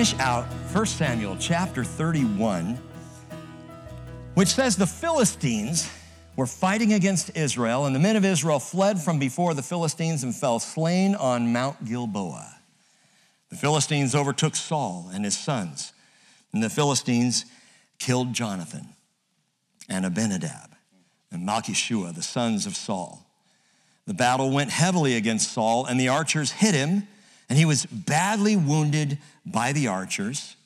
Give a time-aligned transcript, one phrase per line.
[0.00, 2.78] finish out 1 Samuel chapter 31,
[4.32, 5.90] which says the Philistines
[6.36, 10.34] were fighting against Israel, and the men of Israel fled from before the Philistines and
[10.34, 12.50] fell slain on Mount Gilboa.
[13.50, 15.92] The Philistines overtook Saul and his sons,
[16.54, 17.44] and the Philistines
[17.98, 18.88] killed Jonathan
[19.86, 20.70] and Abinadab
[21.30, 23.26] and Malchishua, the sons of Saul.
[24.06, 27.06] The battle went heavily against Saul, and the archers hit him,
[27.50, 30.56] and he was badly wounded by the archers.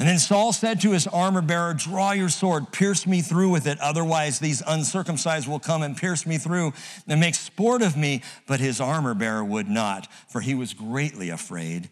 [0.00, 3.66] And then Saul said to his armor bearer, Draw your sword, pierce me through with
[3.68, 6.72] it, otherwise these uncircumcised will come and pierce me through
[7.06, 8.22] and make sport of me.
[8.46, 11.88] But his armor bearer would not, for he was greatly afraid.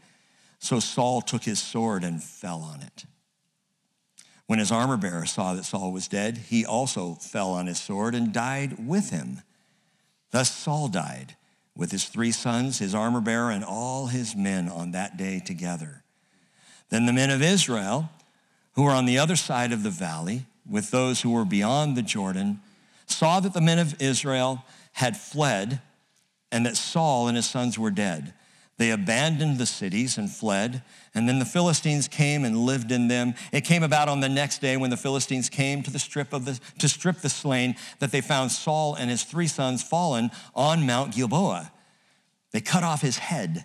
[0.59, 3.05] So Saul took his sword and fell on it.
[4.47, 8.15] When his armor bearer saw that Saul was dead, he also fell on his sword
[8.15, 9.43] and died with him.
[10.33, 11.37] Thus Saul died
[11.77, 16.03] with his three sons, his armor bearer, and all his men on that day together.
[16.89, 18.09] Then the men of Israel,
[18.73, 22.03] who were on the other side of the valley, with those who were beyond the
[22.03, 22.61] Jordan,
[23.07, 25.81] saw that the men of Israel had fled
[26.51, 28.33] and that Saul and his sons were dead.
[28.79, 30.83] They abandoned the cities and fled,
[31.17, 33.35] and then the Philistines came and lived in them.
[33.51, 36.45] It came about on the next day when the Philistines came to the strip of
[36.45, 40.85] the to strip the slain that they found Saul and his three sons fallen on
[40.87, 41.73] Mount Gilboa.
[42.53, 43.65] They cut off his head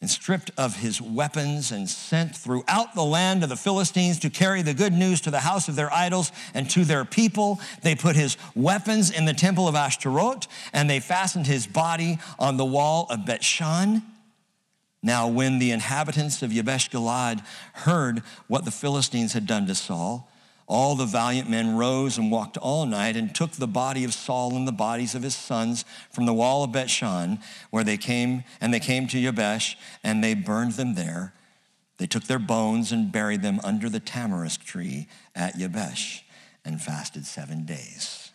[0.00, 4.62] and stripped of his weapons and sent throughout the land of the Philistines to carry
[4.62, 7.60] the good news to the house of their idols and to their people.
[7.82, 12.56] They put his weapons in the temple of Ashtaroth and they fastened his body on
[12.56, 14.00] the wall of Bethshan.
[15.02, 20.30] Now, when the inhabitants of Yabesh Gilead heard what the Philistines had done to Saul,
[20.66, 24.54] all the valiant men rose and walked all night and took the body of Saul
[24.54, 28.72] and the bodies of his sons from the wall of Bethshan, where they came, and
[28.72, 29.74] they came to Yabesh,
[30.04, 31.32] and they burned them there.
[31.96, 36.20] They took their bones and buried them under the tamarisk tree at Yabesh
[36.64, 38.30] and fasted seven days.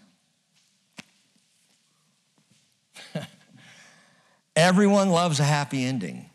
[4.56, 6.30] Everyone loves a happy ending.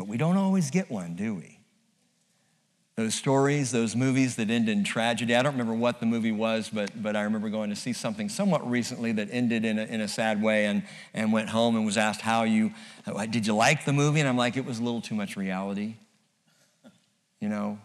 [0.00, 1.58] But we don't always get one, do we?
[2.96, 5.36] Those stories, those movies that end in tragedy.
[5.36, 8.30] I don't remember what the movie was, but, but I remember going to see something
[8.30, 11.84] somewhat recently that ended in a, in a sad way and, and went home and
[11.84, 12.72] was asked how you,
[13.28, 14.20] did you like the movie?
[14.20, 15.96] And I'm like, it was a little too much reality.
[17.38, 17.78] You know,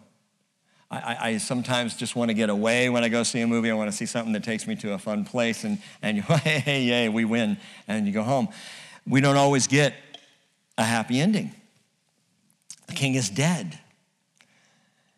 [0.90, 3.70] I, I, sometimes just want to get away when I go see a movie.
[3.70, 6.24] I want to see something that takes me to a fun place, and, and you,
[6.24, 7.58] hey, hey, yay, we win,
[7.90, 8.48] and you go home.
[9.06, 9.94] We don't always get
[10.78, 11.54] a happy ending.
[12.88, 13.80] The king is dead.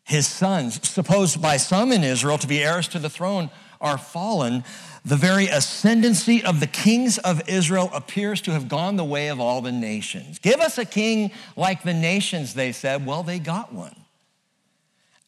[0.04, 3.50] His sons, supposed by some in Israel to be heirs to the throne,
[3.82, 4.64] are fallen.
[5.04, 9.40] The very ascendancy of the kings of Israel appears to have gone the way of
[9.40, 10.40] all the nations.
[10.40, 13.06] Give us a king like the nations, they said.
[13.06, 13.96] Well, they got one.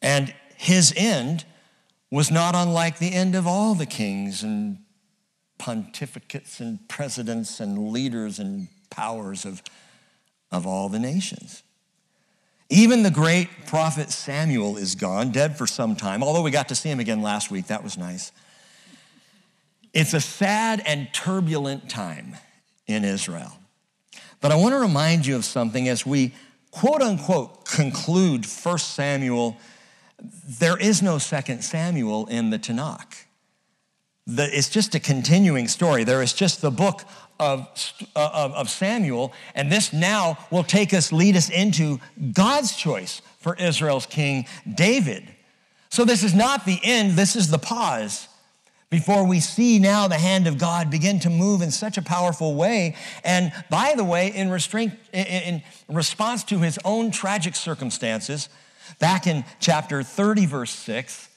[0.02, 1.44] And his end
[2.10, 4.78] was not unlike the end of all the kings and
[5.58, 9.62] pontificates and presidents and leaders and powers of,
[10.50, 11.62] of all the nations.
[12.70, 16.76] Even the great prophet Samuel is gone, dead for some time, although we got to
[16.76, 17.66] see him again last week.
[17.66, 18.30] That was nice.
[19.92, 22.36] It's a sad and turbulent time
[22.86, 23.58] in Israel.
[24.40, 26.32] But I want to remind you of something as we
[26.70, 29.56] quote unquote conclude 1 Samuel.
[30.20, 33.24] There is no second Samuel in the Tanakh.
[34.36, 36.04] The, it's just a continuing story.
[36.04, 37.02] There is just the book
[37.38, 37.66] of,
[38.14, 41.98] uh, of, of Samuel, and this now will take us, lead us into
[42.32, 45.26] God's choice for Israel's king, David.
[45.88, 48.28] So this is not the end, this is the pause
[48.90, 52.54] before we see now the hand of God begin to move in such a powerful
[52.56, 52.96] way.
[53.24, 58.48] And by the way, in, restraint, in response to his own tragic circumstances,
[58.98, 61.28] back in chapter 30, verse 6,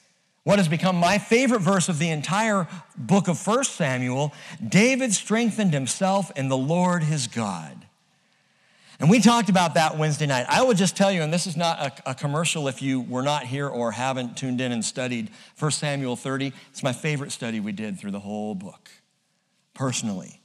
[0.44, 4.32] what has become my favorite verse of the entire book of 1 Samuel
[4.66, 7.86] David strengthened himself in the Lord his God.
[9.00, 10.46] And we talked about that Wednesday night.
[10.48, 13.22] I will just tell you, and this is not a, a, commercial if you were
[13.22, 16.52] not here or haven't tuned in and studied 1 Samuel 30.
[16.70, 18.88] It's my favorite study we did through the whole book,
[19.74, 20.40] personally.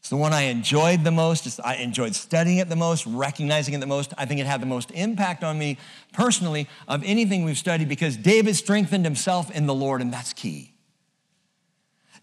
[0.00, 1.60] It's the one I enjoyed the most.
[1.62, 4.14] I enjoyed studying it the most, recognizing it the most.
[4.16, 5.76] I think it had the most impact on me
[6.14, 10.69] personally of anything we've studied because David strengthened himself in the Lord, and that's key.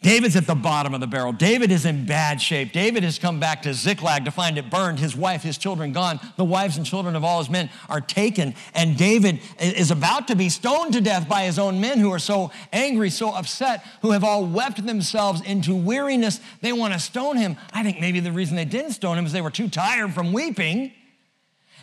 [0.03, 1.33] David's at the bottom of the barrel.
[1.33, 2.71] David is in bad shape.
[2.71, 6.19] David has come back to Ziklag to find it burned, his wife, his children gone.
[6.37, 8.53] The wives and children of all his men are taken.
[8.75, 12.19] And David is about to be stoned to death by his own men who are
[12.19, 16.39] so angry, so upset, who have all wept themselves into weariness.
[16.61, 17.57] They want to stone him.
[17.73, 20.31] I think maybe the reason they didn't stone him is they were too tired from
[20.31, 20.91] weeping.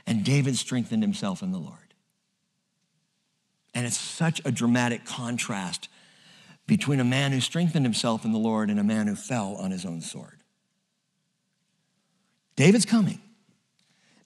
[0.07, 1.79] And David strengthened himself in the Lord.
[3.75, 5.89] And it's such a dramatic contrast
[6.67, 9.71] between a man who strengthened himself in the Lord and a man who fell on
[9.71, 10.43] his own sword.
[12.57, 13.21] David's coming.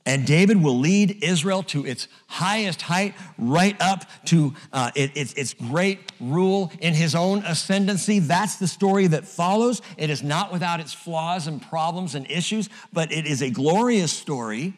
[0.09, 5.37] And David will lead Israel to its highest height, right up to uh, it, it,
[5.37, 8.19] its great rule in his own ascendancy.
[8.19, 9.83] That's the story that follows.
[9.99, 14.11] It is not without its flaws and problems and issues, but it is a glorious
[14.11, 14.73] story.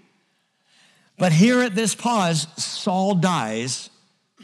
[1.17, 3.89] But here at this pause, Saul dies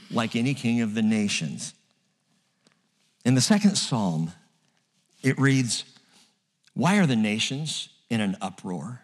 [0.09, 1.75] like any king of the nations.
[3.27, 4.33] In the second psalm,
[5.23, 5.85] it reads,
[6.73, 9.03] Why are the nations in an uproar?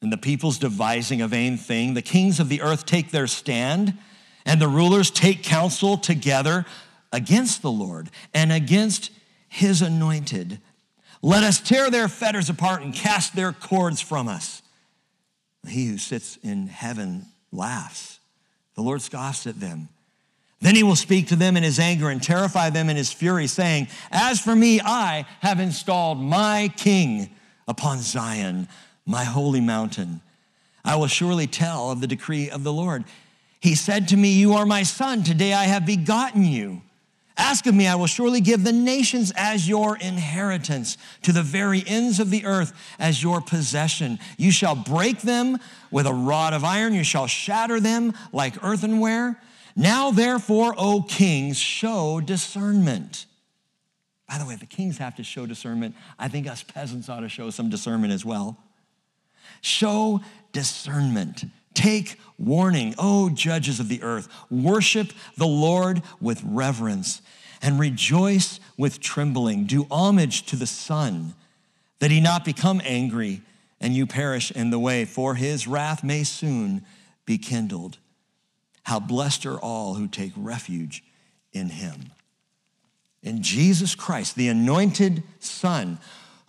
[0.00, 1.94] and the peoples devising a vain thing.
[1.94, 3.98] The kings of the earth take their stand,
[4.46, 6.64] and the rulers take counsel together
[7.12, 9.10] against the Lord and against
[9.48, 10.60] his anointed.
[11.20, 14.62] Let us tear their fetters apart and cast their cords from us.
[15.66, 18.20] He who sits in heaven laughs.
[18.76, 19.88] The Lord scoffs at them.
[20.60, 23.46] Then he will speak to them in his anger and terrify them in his fury,
[23.46, 27.30] saying, As for me, I have installed my king
[27.68, 28.68] upon Zion
[29.06, 30.20] my holy mountain.
[30.84, 33.04] I will surely tell of the decree of the Lord.
[33.60, 35.22] He said to me, You are my son.
[35.22, 36.82] Today I have begotten you.
[37.36, 41.84] Ask of me, I will surely give the nations as your inheritance, to the very
[41.86, 44.18] ends of the earth as your possession.
[44.36, 45.58] You shall break them
[45.92, 49.40] with a rod of iron, you shall shatter them like earthenware.
[49.78, 53.26] Now, therefore, O kings, show discernment.
[54.28, 55.94] By the way, the kings have to show discernment.
[56.18, 58.58] I think us peasants ought to show some discernment as well.
[59.60, 60.20] Show
[60.52, 61.44] discernment.
[61.74, 64.26] Take warning, O judges of the earth.
[64.50, 67.22] Worship the Lord with reverence
[67.62, 69.66] and rejoice with trembling.
[69.66, 71.34] Do homage to the Son,
[72.00, 73.42] that he not become angry
[73.80, 76.84] and you perish in the way, for his wrath may soon
[77.24, 77.98] be kindled.
[78.88, 81.04] How blessed are all who take refuge
[81.52, 82.06] in him.
[83.22, 85.98] In Jesus Christ, the anointed Son,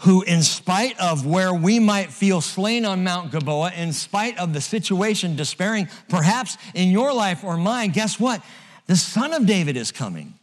[0.03, 4.53] who, in spite of where we might feel slain on Mount Gilboa, in spite of
[4.53, 8.41] the situation despairing, perhaps in your life or mine, guess what?
[8.85, 10.33] The Son of David is coming.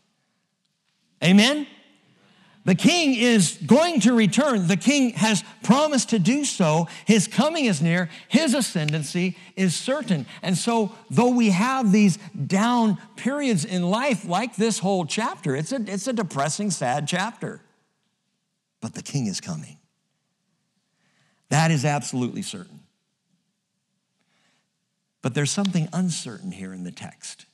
[1.24, 1.66] Amen?
[2.66, 4.66] The king is going to return.
[4.66, 6.88] The king has promised to do so.
[7.06, 8.10] His coming is near.
[8.28, 10.26] His ascendancy is certain.
[10.42, 15.72] And so, though we have these down periods in life, like this whole chapter, it's
[15.72, 17.62] a, it's a depressing, sad chapter
[18.86, 19.78] but the king is coming.
[21.48, 22.84] That is absolutely certain.
[25.22, 27.45] But there's something uncertain here in the text.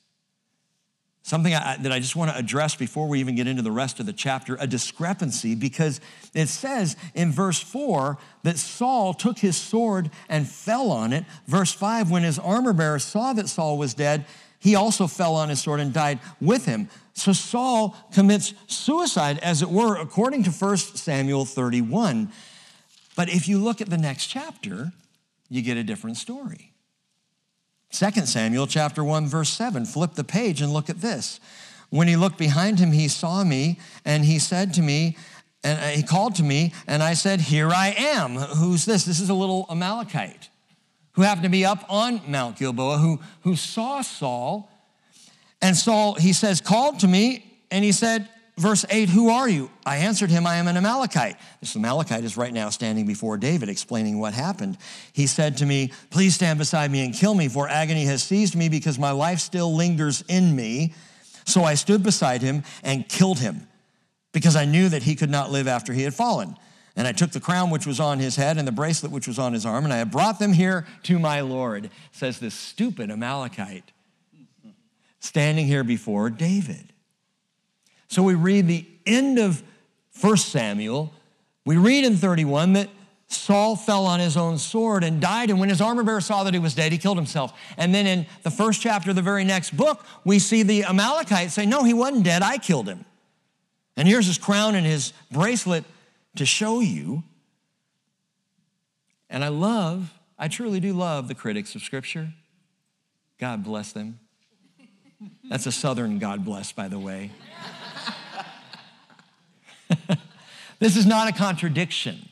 [1.25, 4.01] Something I, that I just want to address before we even get into the rest
[4.01, 6.01] of the chapter a discrepancy, because
[6.33, 11.23] it says in verse 4 that Saul took his sword and fell on it.
[11.47, 14.25] Verse 5, when his armor bearer saw that Saul was dead,
[14.59, 16.89] he also fell on his sword and died with him.
[17.13, 22.33] So Saul commits suicide, as it were, according to 1 Samuel 31.
[23.15, 24.91] But if you look at the next chapter,
[25.49, 26.72] you get a different story.
[27.93, 29.85] 2 Samuel chapter 1 verse 7.
[29.85, 31.39] Flip the page and look at this.
[31.89, 35.15] When he looked behind him, he saw me and he said to me,
[35.63, 38.35] and uh, he called to me, and I said, Here I am.
[38.35, 39.05] Who's this?
[39.05, 40.49] This is a little Amalekite
[41.13, 44.69] who happened to be up on Mount Gilboa, who, who saw Saul.
[45.61, 49.69] And Saul, he says, called to me, and he said, verse 8, Who are you?
[49.85, 51.37] I answered him, I am an Amalekite.
[51.59, 54.77] This Amalekite is right now standing before David, explaining what happened.
[55.13, 58.55] He said to me, Please stand beside me and kill me, for agony has seized
[58.55, 60.93] me because my life still lingers in me.
[61.45, 63.67] So I stood beside him and killed him
[64.31, 66.55] because I knew that he could not live after he had fallen.
[66.95, 69.39] And I took the crown which was on his head and the bracelet which was
[69.39, 73.09] on his arm, and I have brought them here to my Lord, says this stupid
[73.09, 73.91] Amalekite,
[75.19, 76.92] standing here before David.
[78.13, 79.63] So we read the end of
[80.21, 81.11] 1 Samuel.
[81.65, 82.89] We read in 31 that
[83.27, 85.49] Saul fell on his own sword and died.
[85.49, 87.59] And when his armor bearer saw that he was dead, he killed himself.
[87.75, 91.55] And then in the first chapter of the very next book, we see the Amalekites
[91.55, 92.43] say, No, he wasn't dead.
[92.43, 93.03] I killed him.
[93.97, 95.83] And here's his crown and his bracelet
[96.35, 97.23] to show you.
[99.27, 102.31] And I love, I truly do love the critics of Scripture.
[103.39, 104.19] God bless them.
[105.49, 107.31] That's a southern God bless, by the way.
[110.79, 112.29] this is not a contradiction.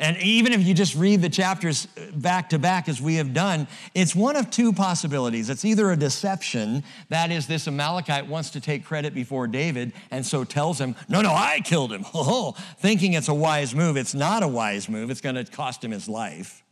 [0.00, 3.66] And even if you just read the chapters back to back as we have done,
[3.94, 5.50] it's one of two possibilities.
[5.50, 10.24] It's either a deception, that is, this Amalekite wants to take credit before David and
[10.24, 13.96] so tells him, No, no, I killed him, oh, thinking it's a wise move.
[13.96, 16.62] It's not a wise move, it's going to cost him his life.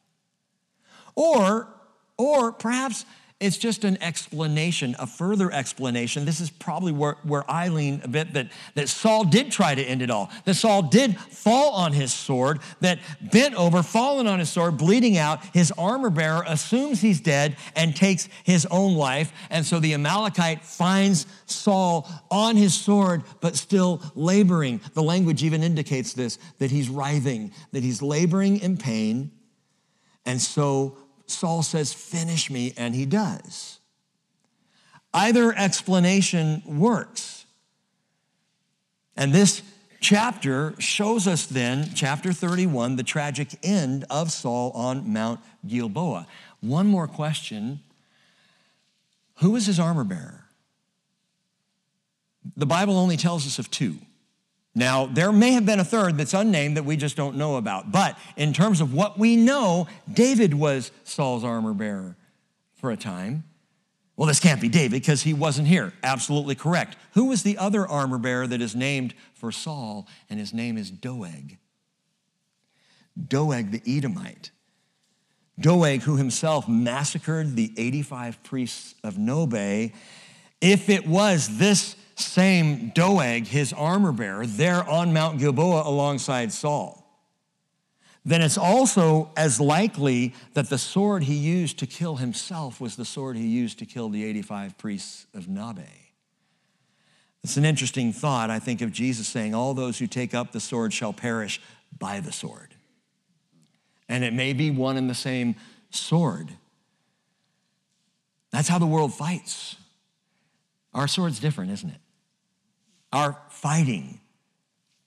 [1.16, 1.68] Or
[2.16, 3.04] or perhaps
[3.38, 6.24] it's just an explanation, a further explanation.
[6.24, 9.82] This is probably where, where I lean a bit that, that Saul did try to
[9.82, 14.38] end it all, that Saul did fall on his sword, that bent over, fallen on
[14.38, 15.44] his sword, bleeding out.
[15.52, 19.30] His armor bearer assumes he's dead and takes his own life.
[19.50, 24.80] And so the Amalekite finds Saul on his sword, but still laboring.
[24.94, 29.30] The language even indicates this that he's writhing, that he's laboring in pain.
[30.24, 33.80] And so Saul says, Finish me, and he does.
[35.12, 37.46] Either explanation works.
[39.16, 39.62] And this
[40.00, 46.26] chapter shows us then, chapter 31, the tragic end of Saul on Mount Gilboa.
[46.60, 47.80] One more question
[49.36, 50.44] Who was his armor bearer?
[52.56, 53.96] The Bible only tells us of two.
[54.76, 57.90] Now, there may have been a third that's unnamed that we just don't know about.
[57.90, 62.14] But in terms of what we know, David was Saul's armor bearer
[62.74, 63.44] for a time.
[64.16, 65.94] Well, this can't be David because he wasn't here.
[66.02, 66.98] Absolutely correct.
[67.14, 70.06] Who was the other armor bearer that is named for Saul?
[70.28, 71.56] And his name is Doeg.
[73.16, 74.50] Doeg the Edomite.
[75.58, 79.92] Doeg, who himself massacred the 85 priests of Nobe.
[80.60, 87.06] If it was this same Doeg, his armor bearer, there on Mount Gilboa alongside Saul,
[88.24, 93.04] then it's also as likely that the sword he used to kill himself was the
[93.04, 95.86] sword he used to kill the 85 priests of Nabe.
[97.44, 100.58] It's an interesting thought, I think, of Jesus saying, All those who take up the
[100.58, 101.60] sword shall perish
[101.96, 102.74] by the sword.
[104.08, 105.54] And it may be one and the same
[105.90, 106.50] sword.
[108.50, 109.76] That's how the world fights.
[110.94, 112.00] Our sword's different, isn't it?
[113.12, 114.20] Our fighting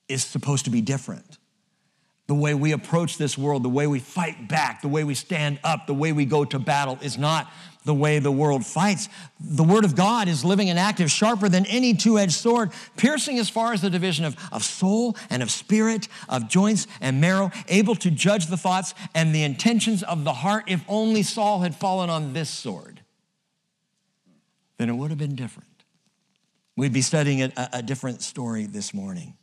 [0.08, 1.38] is supposed to be different.
[2.28, 5.60] The way we approach this world, the way we fight back, the way we stand
[5.64, 7.52] up, the way we go to battle is not
[7.86, 9.10] the way the world fights.
[9.40, 13.40] The Word of God is living and active, sharper than any two edged sword, piercing
[13.40, 17.52] as far as the division of, of soul and of spirit, of joints and marrow,
[17.68, 20.66] able to judge the thoughts and the intentions of the heart.
[20.68, 23.02] If only Saul had fallen on this sword,
[24.78, 25.69] then it would have been different.
[26.80, 29.34] We'd be studying a, a different story this morning.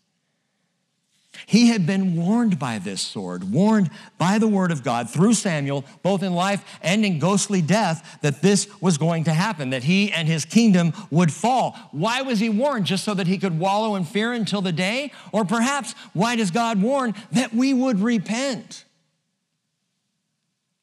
[1.44, 5.84] He had been warned by this sword, warned by the word of God through Samuel,
[6.02, 10.10] both in life and in ghostly death, that this was going to happen, that he
[10.12, 11.76] and his kingdom would fall.
[11.92, 12.86] Why was he warned?
[12.86, 15.12] Just so that he could wallow in fear until the day?
[15.30, 17.12] Or perhaps, why does God warn?
[17.32, 18.86] That we would repent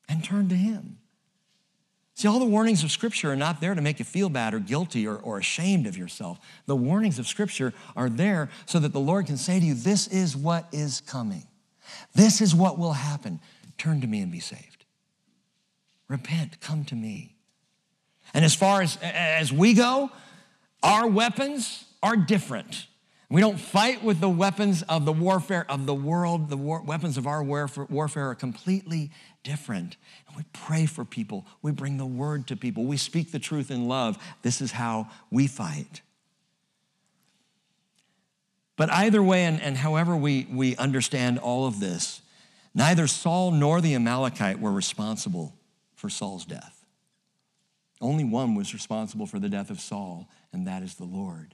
[0.08, 1.00] and turn to him.
[2.24, 4.60] See, all the warnings of Scripture are not there to make you feel bad or
[4.60, 6.40] guilty or, or ashamed of yourself.
[6.68, 10.08] The warnings of Scripture are there so that the Lord can say to you, This
[10.08, 11.44] is what is coming.
[12.16, 13.42] This is what will happen.
[13.78, 14.86] Turn to me and be saved.
[16.08, 17.36] Repent, come to me.
[18.34, 20.10] And as far as, as we go,
[20.82, 22.88] our weapons are different.
[23.30, 26.50] We don't fight with the weapons of the warfare of the world.
[26.50, 29.12] The war, weapons of our warfare, warfare are completely
[29.44, 29.98] different.
[30.28, 31.46] And we pray for people.
[31.62, 32.86] We bring the word to people.
[32.86, 34.18] We speak the truth in love.
[34.42, 36.02] This is how we fight.
[38.76, 42.22] But either way, and, and however we, we understand all of this,
[42.74, 45.54] neither Saul nor the Amalekite were responsible
[45.96, 46.86] for Saul's death.
[48.02, 51.54] Only one was responsible for the death of Saul, and that is the Lord.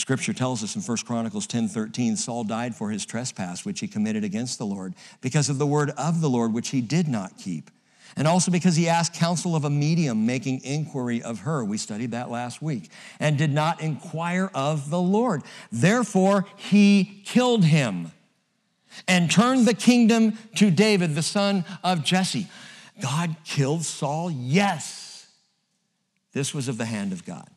[0.00, 3.86] Scripture tells us in 1 Chronicles 10 13, Saul died for his trespass, which he
[3.86, 7.36] committed against the Lord, because of the word of the Lord, which he did not
[7.36, 7.70] keep.
[8.16, 11.62] And also because he asked counsel of a medium, making inquiry of her.
[11.62, 12.90] We studied that last week.
[13.20, 15.42] And did not inquire of the Lord.
[15.70, 18.10] Therefore, he killed him
[19.06, 22.48] and turned the kingdom to David, the son of Jesse.
[23.00, 24.30] God killed Saul?
[24.30, 25.28] Yes.
[26.32, 27.48] This was of the hand of God.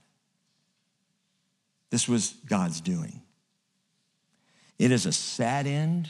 [1.93, 3.21] This was God's doing.
[4.79, 6.09] It is a sad end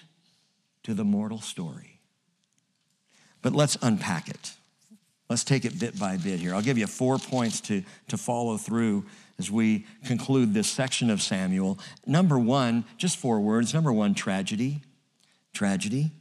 [0.84, 2.00] to the mortal story.
[3.42, 4.54] But let's unpack it.
[5.30, 6.56] Let's take it bit by bit here.
[6.56, 9.04] I'll give you four points to, to follow through
[9.38, 11.78] as we conclude this section of Samuel.
[12.08, 13.74] Number one, just four words.
[13.74, 14.84] Number one, tragedy.
[15.54, 16.12] Tragedy.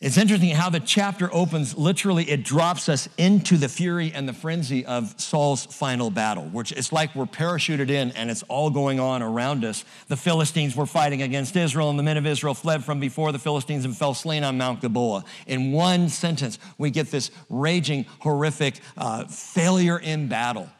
[0.00, 4.32] It's interesting how the chapter opens, literally, it drops us into the fury and the
[4.32, 9.00] frenzy of Saul's final battle, which it's like we're parachuted in and it's all going
[9.00, 9.84] on around us.
[10.06, 13.40] The Philistines were fighting against Israel, and the men of Israel fled from before the
[13.40, 15.24] Philistines and fell slain on Mount Gilboa.
[15.48, 20.70] In one sentence, we get this raging, horrific uh, failure in battle.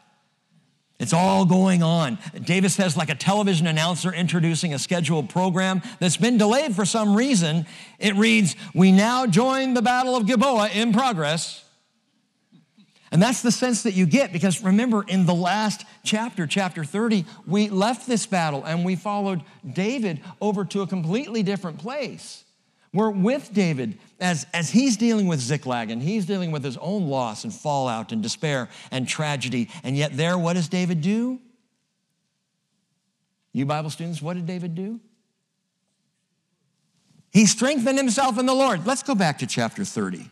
[0.99, 2.17] It's all going on.
[2.43, 7.15] Davis says, like a television announcer introducing a scheduled program that's been delayed for some
[7.15, 7.65] reason.
[7.99, 11.63] It reads, We now join the Battle of Gilboa in progress.
[13.11, 17.25] And that's the sense that you get because remember, in the last chapter, chapter 30,
[17.47, 22.43] we left this battle and we followed David over to a completely different place.
[22.93, 27.07] We're with David as, as he's dealing with Ziklag and he's dealing with his own
[27.07, 29.69] loss and fallout and despair and tragedy.
[29.83, 31.39] And yet, there, what does David do?
[33.53, 34.99] You Bible students, what did David do?
[37.31, 38.87] He strengthened himself in the Lord.
[38.87, 40.27] Let's go back to chapter 30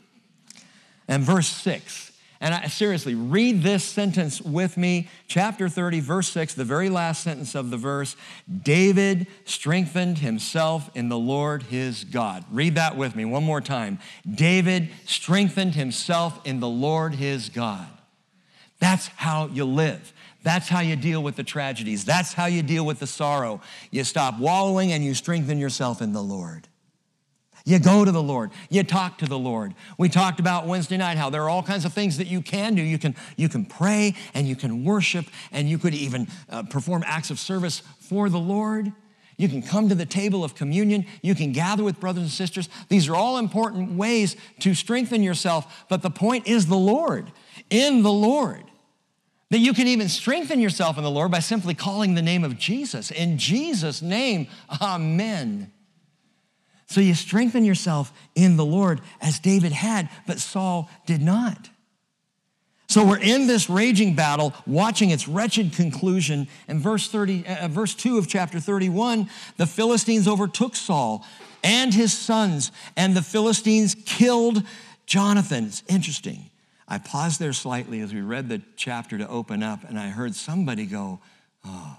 [1.08, 2.07] and verse 6.
[2.40, 5.10] And I, seriously, read this sentence with me.
[5.28, 8.16] Chapter 30, verse 6, the very last sentence of the verse
[8.64, 12.46] David strengthened himself in the Lord his God.
[12.52, 14.00] Read that with me one more time.
[14.30, 17.88] David strengthened himself in the Lord his God.
[18.80, 20.14] That's how you live.
[20.44, 22.06] That's how you deal with the tragedies.
[22.06, 23.62] That's how you deal with the sorrow.
[23.92, 26.68] You stop wallowing and you strengthen yourself in the Lord.
[27.68, 28.52] You go to the Lord.
[28.70, 29.76] You talk to the Lord.
[29.98, 32.76] We talked about Wednesday night how there are all kinds of things that you can
[32.76, 32.82] do.
[32.82, 37.04] You can, you can pray and you can worship and you could even uh, perform
[37.06, 38.94] acts of service for the Lord.
[39.36, 41.08] You can come to the table of communion.
[41.22, 42.70] You can gather with brothers and sisters.
[42.88, 45.86] These are all important ways to strengthen yourself.
[45.90, 47.30] But the point is the Lord,
[47.70, 48.64] in the Lord.
[49.50, 52.58] That you can even strengthen yourself in the Lord by simply calling the name of
[52.58, 53.12] Jesus.
[53.12, 54.48] In Jesus' name,
[54.82, 55.74] amen.
[56.88, 61.70] So you strengthen yourself in the Lord as David had, but Saul did not.
[62.90, 66.48] So we're in this raging battle, watching its wretched conclusion.
[66.70, 71.26] And verse 30, uh, verse 2 of chapter 31, the Philistines overtook Saul
[71.64, 74.64] and his sons, and the Philistines killed
[75.06, 75.66] Jonathan.
[75.66, 76.50] It's interesting.
[76.88, 80.34] I paused there slightly as we read the chapter to open up, and I heard
[80.36, 81.20] somebody go,
[81.66, 81.98] Oh,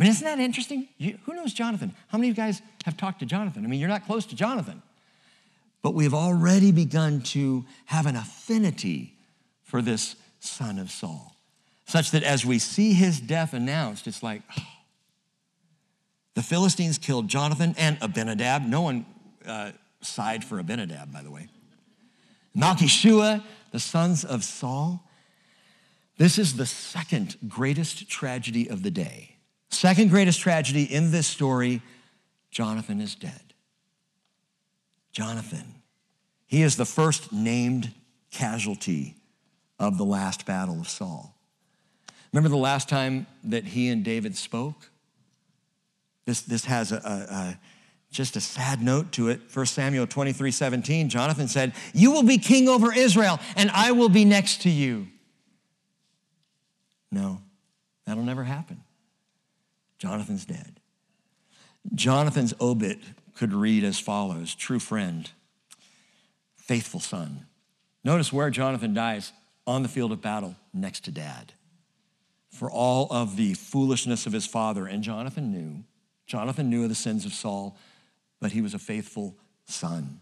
[0.00, 0.88] I mean, isn't that interesting?
[0.96, 1.94] You, who knows Jonathan?
[2.08, 3.66] How many of you guys have talked to Jonathan?
[3.66, 4.80] I mean, you're not close to Jonathan.
[5.82, 9.12] But we've already begun to have an affinity
[9.62, 11.36] for this son of Saul,
[11.84, 14.40] such that as we see his death announced, it's like,
[16.34, 18.62] the Philistines killed Jonathan and Abinadab.
[18.62, 19.04] No one
[19.46, 21.48] uh, sighed for Abinadab, by the way.
[22.56, 25.06] Malchishua, the sons of Saul.
[26.16, 29.29] This is the second greatest tragedy of the day.
[29.70, 31.82] Second greatest tragedy in this story
[32.50, 33.54] Jonathan is dead.
[35.12, 35.74] Jonathan.
[36.46, 37.92] He is the first named
[38.32, 39.16] casualty
[39.78, 41.36] of the last battle of Saul.
[42.32, 44.90] Remember the last time that he and David spoke?
[46.26, 47.60] This, this has a, a, a
[48.10, 49.40] just a sad note to it.
[49.52, 54.08] 1 Samuel 23 17, Jonathan said, You will be king over Israel, and I will
[54.08, 55.06] be next to you.
[57.12, 57.40] No,
[58.06, 58.82] that'll never happen.
[60.00, 60.80] Jonathan's dead.
[61.94, 62.98] Jonathan's obit
[63.36, 65.30] could read as follows True friend,
[66.56, 67.46] faithful son.
[68.02, 69.32] Notice where Jonathan dies
[69.66, 71.52] on the field of battle next to dad.
[72.48, 75.84] For all of the foolishness of his father, and Jonathan knew,
[76.26, 77.76] Jonathan knew of the sins of Saul,
[78.40, 79.36] but he was a faithful
[79.66, 80.20] son.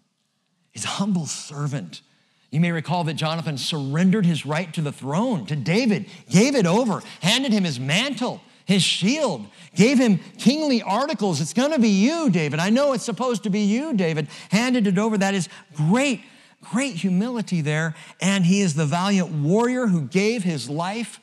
[0.72, 2.02] He's a humble servant.
[2.50, 6.66] You may recall that Jonathan surrendered his right to the throne to David, gave it
[6.66, 11.40] over, handed him his mantle his shield, gave him kingly articles.
[11.40, 12.60] It's going to be you, David.
[12.60, 14.28] I know it's supposed to be you, David.
[14.50, 15.16] Handed it over.
[15.16, 16.20] That is great,
[16.60, 17.94] great humility there.
[18.20, 21.18] And he is the valiant warrior who gave his life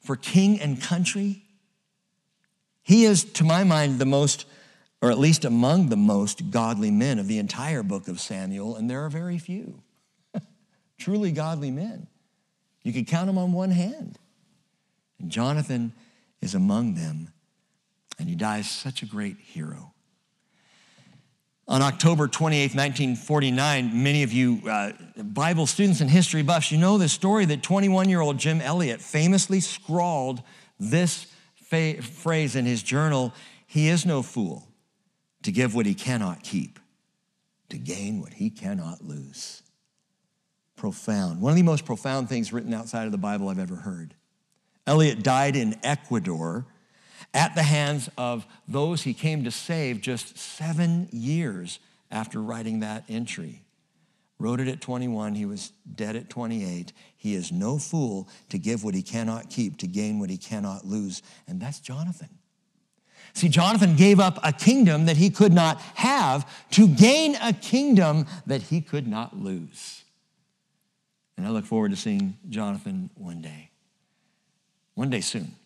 [0.00, 1.42] for king and country.
[2.82, 4.44] He is, to my mind, the most,
[5.00, 8.90] or at least among the most godly men of the entire book of Samuel, and
[8.90, 9.80] there are very few
[10.98, 12.06] truly godly men.
[12.82, 14.18] You could count them on one hand.
[15.18, 15.94] And Jonathan
[16.42, 17.32] is among them,
[18.18, 19.94] and he dies such a great hero.
[21.68, 26.98] On October 28, 1949, many of you uh, Bible students and history buffs, you know
[26.98, 30.42] the story that 21 year old Jim Elliot famously scrawled
[30.80, 33.32] this fa- phrase in his journal
[33.66, 34.68] He is no fool
[35.44, 36.80] to give what he cannot keep,
[37.68, 39.62] to gain what he cannot lose.
[40.76, 41.40] Profound.
[41.40, 44.14] One of the most profound things written outside of the Bible I've ever heard.
[44.86, 46.66] Elliot died in Ecuador
[47.34, 51.78] at the hands of those he came to save just seven years
[52.10, 53.62] after writing that entry.
[54.38, 56.92] Wrote it at 21, he was dead at 28.
[57.16, 60.84] He is no fool to give what he cannot keep, to gain what he cannot
[60.84, 61.22] lose.
[61.46, 62.28] And that's Jonathan.
[63.34, 68.26] See, Jonathan gave up a kingdom that he could not have to gain a kingdom
[68.46, 70.04] that he could not lose.
[71.36, 73.71] And I look forward to seeing Jonathan one day.
[74.94, 75.56] One day soon.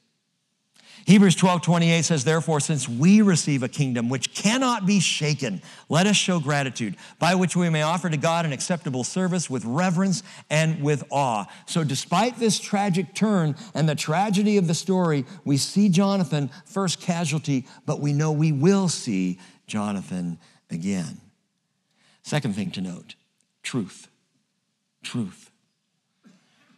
[1.07, 6.09] Hebrews 12, 28 says, Therefore, since we receive a kingdom which cannot be shaken, let
[6.09, 10.25] us show gratitude, by which we may offer to God an acceptable service with reverence
[10.51, 11.47] and with awe.
[11.67, 17.01] So, despite this tragic turn and the tragedy of the story, we see Jonathan, first
[17.01, 20.39] casualty, but we know we will see Jonathan
[20.71, 21.21] again.
[22.25, 23.15] Second thing to note
[23.63, 24.09] truth.
[25.05, 25.53] Truth.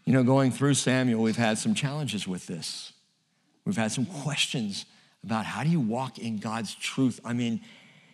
[0.09, 2.95] You know, going through Samuel, we've had some challenges with this.
[3.67, 4.87] We've had some questions
[5.23, 7.21] about how do you walk in God's truth?
[7.27, 7.61] I mean,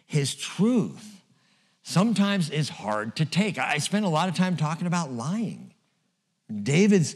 [0.05, 1.23] His truth
[1.85, 3.59] sometimes is hard to take.
[3.59, 5.73] I spent a lot of time talking about lying.
[6.65, 7.15] David's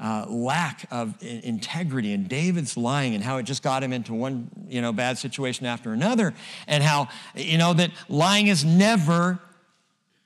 [0.00, 4.50] uh, lack of integrity and David's lying and how it just got him into one
[4.66, 6.34] you know bad situation after another
[6.66, 9.38] and how you know that lying is never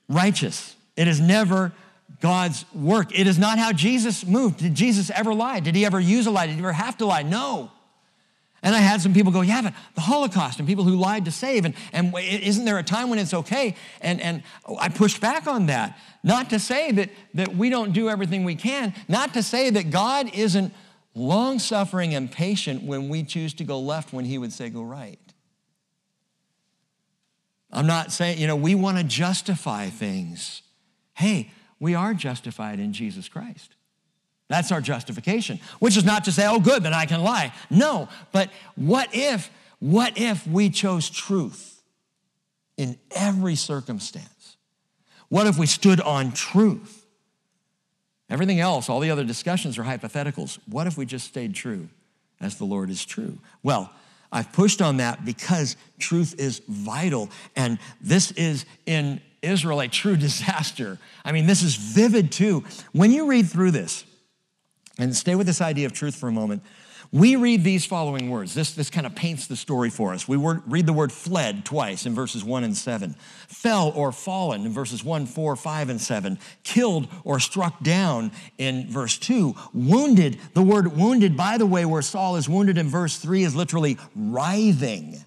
[0.09, 1.71] righteous it is never
[2.21, 3.17] God's work.
[3.17, 4.59] It is not how Jesus moved.
[4.59, 5.59] Did Jesus ever lie?
[5.59, 6.45] Did he ever use a lie?
[6.45, 7.23] Did he ever have to lie?
[7.23, 7.71] No.
[8.63, 11.31] And I had some people go, yeah, but the Holocaust and people who lied to
[11.31, 13.75] save, and, and isn't there a time when it's okay?
[14.01, 14.43] And, and
[14.79, 15.97] I pushed back on that.
[16.23, 19.89] Not to say that, that we don't do everything we can, not to say that
[19.89, 20.73] God isn't
[21.15, 24.83] long suffering and patient when we choose to go left when he would say go
[24.83, 25.19] right.
[27.71, 30.61] I'm not saying, you know, we want to justify things.
[31.15, 31.51] Hey,
[31.81, 33.75] we are justified in Jesus Christ.
[34.47, 37.53] That's our justification, which is not to say, oh, good, then I can lie.
[37.69, 41.81] No, but what if, what if we chose truth
[42.77, 44.57] in every circumstance?
[45.29, 47.05] What if we stood on truth?
[48.29, 50.59] Everything else, all the other discussions are hypotheticals.
[50.67, 51.89] What if we just stayed true
[52.39, 53.39] as the Lord is true?
[53.63, 53.91] Well,
[54.31, 57.29] I've pushed on that because truth is vital.
[57.55, 60.97] And this is in Israel a true disaster.
[61.25, 62.63] I mean, this is vivid too.
[62.91, 64.05] When you read through this,
[64.97, 66.63] and stay with this idea of truth for a moment,
[67.13, 68.53] we read these following words.
[68.53, 70.29] This, this kind of paints the story for us.
[70.29, 73.15] We word, read the word fled twice in verses 1 and 7,
[73.49, 78.89] fell or fallen in verses 1, 4, 5, and 7, killed or struck down in
[78.89, 80.39] verse 2, wounded.
[80.53, 83.97] The word wounded, by the way, where Saul is wounded in verse 3 is literally
[84.15, 85.25] writhing.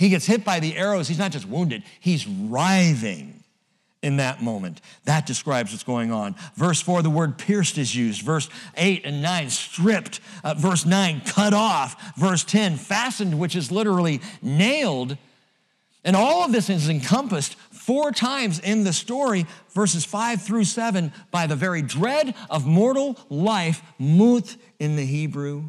[0.00, 1.08] He gets hit by the arrows.
[1.08, 3.44] He's not just wounded, he's writhing
[4.02, 4.80] in that moment.
[5.04, 6.36] That describes what's going on.
[6.54, 8.22] Verse 4, the word pierced is used.
[8.22, 10.20] Verse 8 and 9, stripped.
[10.42, 12.16] Uh, verse 9, cut off.
[12.16, 15.18] Verse 10, fastened, which is literally nailed.
[16.02, 21.12] And all of this is encompassed four times in the story, verses 5 through 7,
[21.30, 25.68] by the very dread of mortal life, mut in the Hebrew,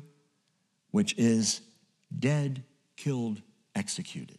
[0.92, 1.60] which is
[2.18, 2.64] dead,
[2.96, 3.42] killed,
[3.76, 4.38] executed.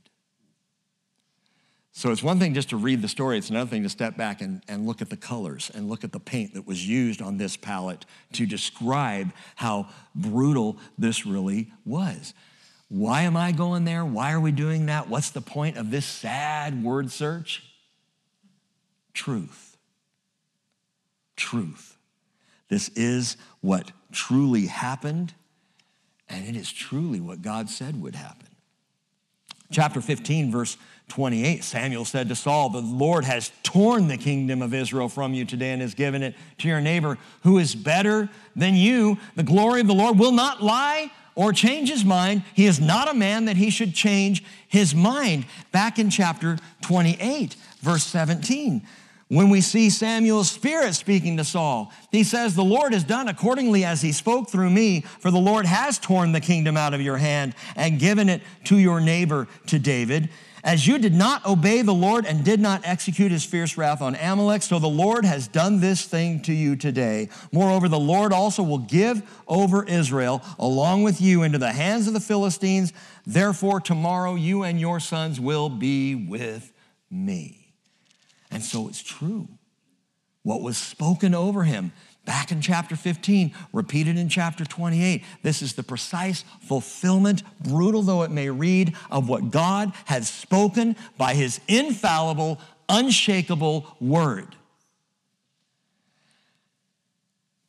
[1.95, 4.41] So it's one thing just to read the story, it's another thing to step back
[4.41, 7.37] and, and look at the colors and look at the paint that was used on
[7.37, 12.33] this palette to describe how brutal this really was.
[12.89, 14.05] Why am I going there?
[14.07, 15.09] Why are we doing that?
[15.09, 17.63] What's the point of this sad word search?
[19.13, 19.77] Truth.
[21.37, 21.99] Truth.
[22.69, 25.35] This is what truly happened,
[26.27, 28.42] and it is truly what God said would happen.
[29.73, 30.77] Chapter 15, verse
[31.09, 35.45] 28, Samuel said to Saul, The Lord has torn the kingdom of Israel from you
[35.45, 39.19] today and has given it to your neighbor who is better than you.
[39.35, 42.45] The glory of the Lord will not lie or change his mind.
[42.55, 45.47] He is not a man that he should change his mind.
[45.71, 48.87] Back in chapter 28, verse 17.
[49.33, 53.83] When we see Samuel's spirit speaking to Saul, he says, The Lord has done accordingly
[53.83, 57.17] as he spoke through me, for the Lord has torn the kingdom out of your
[57.17, 60.29] hand and given it to your neighbor, to David.
[60.63, 64.17] As you did not obey the Lord and did not execute his fierce wrath on
[64.17, 67.31] Amalek, so the Lord has done this thing to you today.
[67.53, 72.13] Moreover, the Lord also will give over Israel along with you into the hands of
[72.13, 72.93] the Philistines.
[73.25, 76.71] Therefore, tomorrow you and your sons will be with
[77.11, 77.62] me.
[78.53, 79.49] And so it's true.
[80.43, 81.93] What was spoken over him
[82.25, 85.25] back in chapter 15, repeated in chapter 28.
[85.43, 90.95] This is the precise fulfillment, brutal though it may read, of what God had spoken
[91.17, 94.55] by his infallible, unshakable word.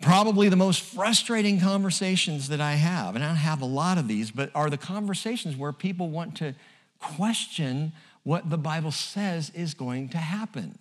[0.01, 4.31] Probably the most frustrating conversations that I have, and I have a lot of these,
[4.31, 6.53] but are the conversations where people want to
[6.99, 7.93] question
[8.23, 10.79] what the Bible says is going to happen.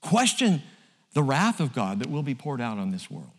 [0.00, 0.62] Question
[1.14, 3.30] the wrath of God that will be poured out on this world.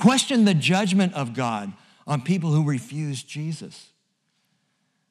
[0.00, 1.72] Question the judgment of God
[2.06, 3.90] on people who refuse Jesus.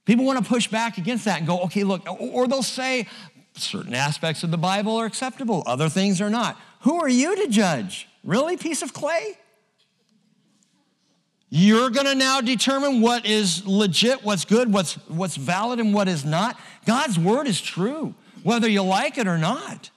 [0.06, 3.08] People want to push back against that and go, okay, look, or they'll say
[3.56, 6.58] certain aspects of the Bible are acceptable, other things are not.
[6.82, 8.08] Who are you to judge?
[8.24, 9.38] Really, piece of clay?
[11.50, 16.08] You're going to now determine what is legit, what's good, what's, what's valid, and what
[16.08, 16.60] is not.
[16.86, 19.90] God's word is true, whether you like it or not.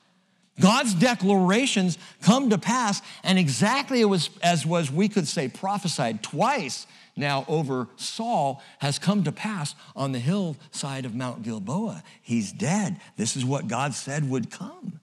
[0.61, 6.87] God's declarations come to pass, and exactly was, as was, we could say, prophesied twice
[7.17, 12.03] now over Saul has come to pass on the hillside of Mount Gilboa.
[12.23, 13.01] He's dead.
[13.17, 15.01] This is what God said would come.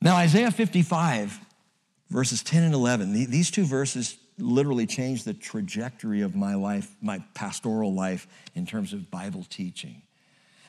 [0.00, 1.40] Now, Isaiah 55,
[2.10, 7.22] verses 10 and 11, these two verses literally changed the trajectory of my life, my
[7.34, 10.02] pastoral life, in terms of Bible teaching.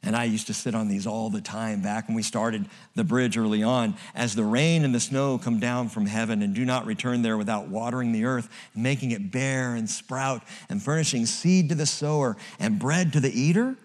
[0.04, 3.04] And I used to sit on these all the time back when we started the
[3.04, 3.96] bridge early on.
[4.14, 7.38] As the rain and the snow come down from heaven and do not return there
[7.38, 11.88] without watering the earth, and making it bear and sprout, and furnishing seed to the
[11.88, 13.76] sower and bread to the eater,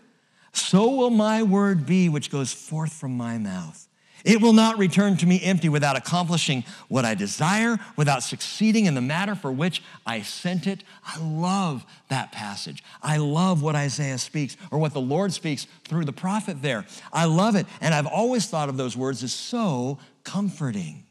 [0.52, 3.86] so will my word be which goes forth from my mouth.
[4.24, 8.94] It will not return to me empty without accomplishing what I desire, without succeeding in
[8.94, 10.84] the matter for which I sent it.
[11.04, 12.82] I love that passage.
[13.02, 16.86] I love what Isaiah speaks or what the Lord speaks through the prophet there.
[17.12, 17.66] I love it.
[17.80, 21.04] And I've always thought of those words as so comforting,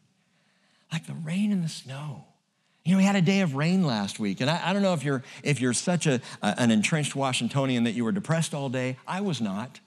[0.91, 2.25] like the rain and the snow.
[2.85, 4.93] You know, we had a day of rain last week, and I, I don't know
[4.93, 8.97] if you're if you're such a, an entrenched Washingtonian that you were depressed all day.
[9.07, 9.79] I was not.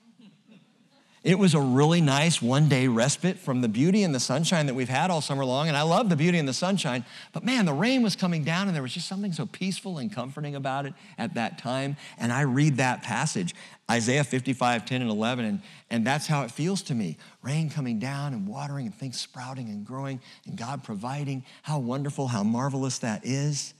[1.24, 4.74] It was a really nice one day respite from the beauty and the sunshine that
[4.74, 5.68] we've had all summer long.
[5.68, 7.04] And I love the beauty and the sunshine.
[7.32, 10.12] But man, the rain was coming down and there was just something so peaceful and
[10.12, 11.96] comforting about it at that time.
[12.18, 13.54] And I read that passage,
[13.88, 17.16] Isaiah 55, 10 and 11, and, and that's how it feels to me.
[17.42, 21.44] Rain coming down and watering and things sprouting and growing and God providing.
[21.62, 23.74] How wonderful, how marvelous that is.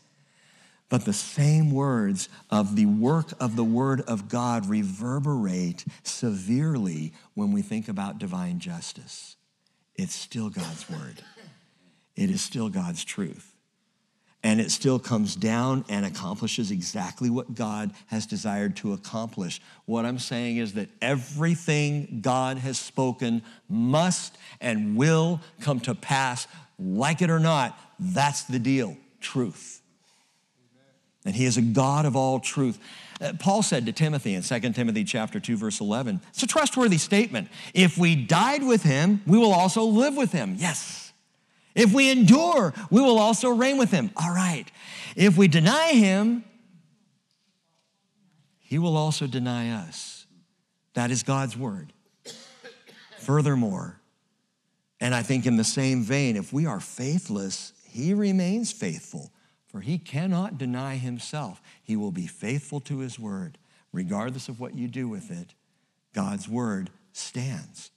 [0.93, 7.51] But the same words of the work of the Word of God reverberate severely when
[7.51, 9.37] we think about divine justice.
[9.97, 11.23] It's still God's Word,
[12.15, 13.55] it is still God's truth.
[14.43, 19.63] And it still comes down and accomplishes exactly what God has desired to accomplish.
[19.87, 26.47] What I'm saying is that everything God has spoken must and will come to pass,
[26.79, 27.79] like it or not.
[27.99, 29.82] That's the deal truth
[31.25, 32.79] and he is a God of all truth.
[33.21, 36.99] Uh, Paul said to Timothy in 2 Timothy chapter 2 verse 11, it's a trustworthy
[36.99, 37.49] statement.
[37.75, 40.57] If we died with him, we will also live with him.
[40.59, 41.13] Yes.
[41.75, 44.11] If we endure, we will also reign with him.
[44.17, 44.67] All right.
[45.17, 46.45] If we deny him,
[48.61, 50.27] he will also deny us.
[50.95, 51.93] That is God's word.
[53.19, 54.01] Furthermore,
[55.01, 59.33] and I think in the same vein, if we are faithless, he remains faithful
[59.73, 61.63] for he cannot deny himself.
[61.83, 63.57] He will be faithful to his word.
[63.91, 65.55] Regardless of what you do with it,
[66.15, 67.91] God's word stands.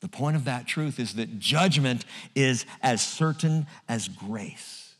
[0.00, 4.94] The point of that truth is that judgment is as certain as grace.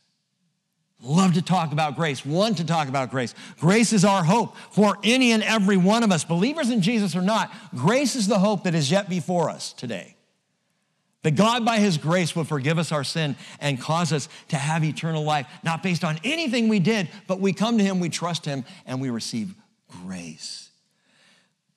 [1.01, 3.35] Love to talk about grace, want to talk about grace.
[3.59, 7.21] Grace is our hope for any and every one of us, believers in Jesus or
[7.21, 7.53] not.
[7.75, 10.15] Grace is the hope that is yet before us today.
[11.23, 14.83] That God, by His grace, will forgive us our sin and cause us to have
[14.83, 18.45] eternal life, not based on anything we did, but we come to Him, we trust
[18.45, 19.55] Him, and we receive
[20.05, 20.69] grace.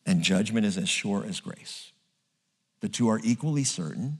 [0.04, 1.92] And judgment is as sure as grace.
[2.80, 4.18] The two are equally certain.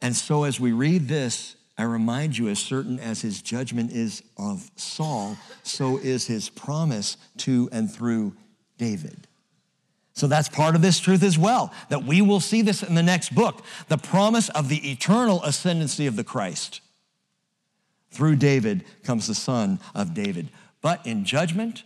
[0.00, 4.22] And so, as we read this, I remind you, as certain as his judgment is
[4.36, 8.34] of Saul, so is his promise to and through
[8.76, 9.26] David.
[10.14, 13.02] So that's part of this truth as well, that we will see this in the
[13.02, 16.80] next book the promise of the eternal ascendancy of the Christ.
[18.10, 20.50] Through David comes the son of David.
[20.82, 21.84] But in judgment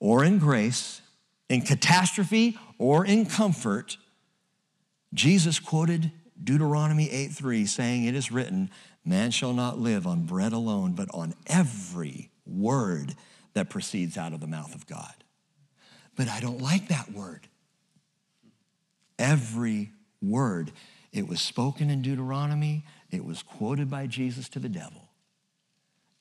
[0.00, 1.02] or in grace,
[1.48, 3.98] in catastrophe or in comfort,
[5.12, 8.70] Jesus quoted Deuteronomy 8:3 saying it is written,
[9.04, 13.14] man shall not live on bread alone, but on every word
[13.54, 15.12] that proceeds out of the mouth of God.
[16.14, 17.47] But I don't like that word
[19.18, 20.72] every word.
[21.12, 25.08] It was spoken in Deuteronomy, it was quoted by Jesus to the devil.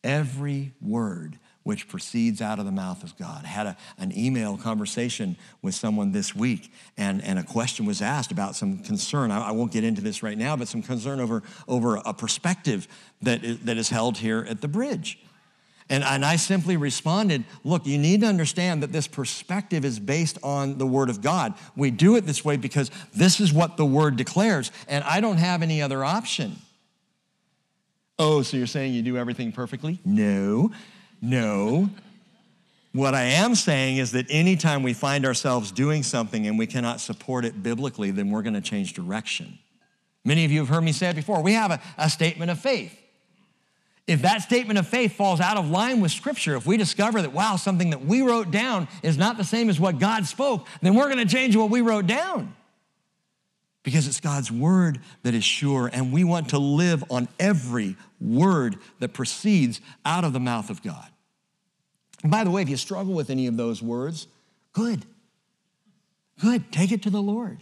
[0.04, 3.44] Every word which proceeds out of the mouth of God.
[3.44, 8.02] I had a, an email conversation with someone this week, and, and a question was
[8.02, 9.32] asked about some concern.
[9.32, 12.88] I, I won't get into this right now, but some concern over, over a perspective
[13.22, 15.20] that is, that is held here at the bridge.
[15.90, 20.38] And, and I simply responded, look, you need to understand that this perspective is based
[20.44, 21.54] on the Word of God.
[21.76, 25.38] We do it this way because this is what the Word declares, and I don't
[25.38, 26.58] have any other option.
[28.20, 30.00] Oh, so you're saying you do everything perfectly?
[30.04, 30.72] No,
[31.22, 31.90] no.
[32.92, 37.00] What I am saying is that anytime we find ourselves doing something and we cannot
[37.00, 39.60] support it biblically, then we're going to change direction.
[40.26, 41.42] Many of you have heard me say it before.
[41.42, 42.98] We have a, a statement of faith.
[44.08, 47.34] If that statement of faith falls out of line with Scripture, if we discover that,
[47.34, 50.96] wow, something that we wrote down is not the same as what God spoke, then
[50.96, 52.56] we're going to change what we wrote down.
[53.84, 58.78] Because it's God's word that is sure, and we want to live on every word
[59.00, 61.10] that proceeds out of the mouth of God.
[62.24, 64.28] And by the way, if you struggle with any of those words,
[64.72, 65.06] good.
[66.40, 66.72] Good.
[66.72, 67.60] Take it to the Lord.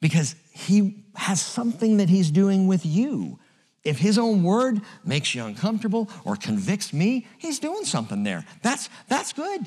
[0.00, 3.38] Because He has something that He's doing with you.
[3.84, 8.44] If His own word makes you uncomfortable or convicts me, He's doing something there.
[8.62, 9.66] That's, that's good.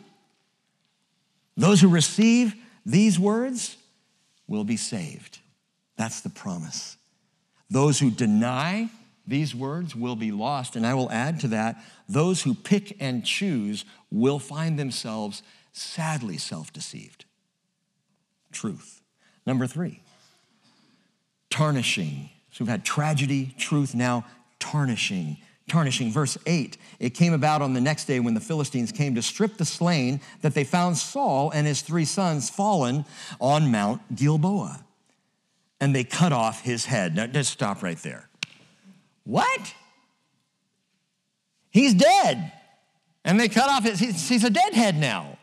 [1.57, 3.77] Those who receive these words
[4.47, 5.39] will be saved.
[5.97, 6.97] That's the promise.
[7.69, 8.89] Those who deny
[9.27, 10.75] these words will be lost.
[10.75, 16.37] And I will add to that those who pick and choose will find themselves sadly
[16.37, 17.25] self deceived.
[18.51, 19.01] Truth.
[19.45, 20.01] Number three,
[21.49, 22.29] tarnishing.
[22.55, 24.23] So we've had tragedy, truth, now
[24.59, 25.35] tarnishing.
[25.67, 26.09] Tarnishing.
[26.09, 29.57] Verse 8 It came about on the next day when the Philistines came to strip
[29.57, 33.03] the slain that they found Saul and his three sons fallen
[33.41, 34.85] on Mount Gilboa.
[35.81, 37.17] And they cut off his head.
[37.17, 38.29] Now, just stop right there.
[39.25, 39.75] What?
[41.71, 42.53] He's dead.
[43.25, 45.34] And they cut off his, he's a deadhead now.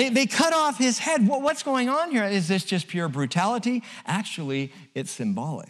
[0.00, 1.28] They, they cut off his head.
[1.28, 2.24] What's going on here?
[2.24, 3.82] Is this just pure brutality?
[4.06, 5.68] Actually, it's symbolic.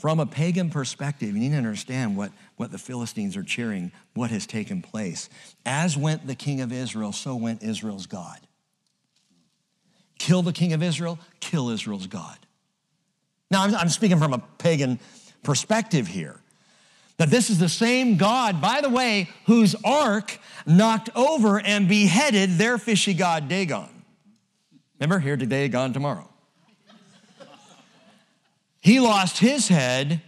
[0.00, 4.30] From a pagan perspective, you need to understand what, what the Philistines are cheering, what
[4.30, 5.28] has taken place.
[5.66, 8.38] As went the king of Israel, so went Israel's God.
[10.20, 12.38] Kill the king of Israel, kill Israel's God.
[13.50, 15.00] Now, I'm, I'm speaking from a pagan
[15.42, 16.41] perspective here.
[17.22, 22.58] That this is the same God, by the way, whose ark knocked over and beheaded
[22.58, 23.88] their fishy god Dagon.
[24.98, 26.28] Remember, here today, gone tomorrow.
[28.80, 30.20] He lost his head,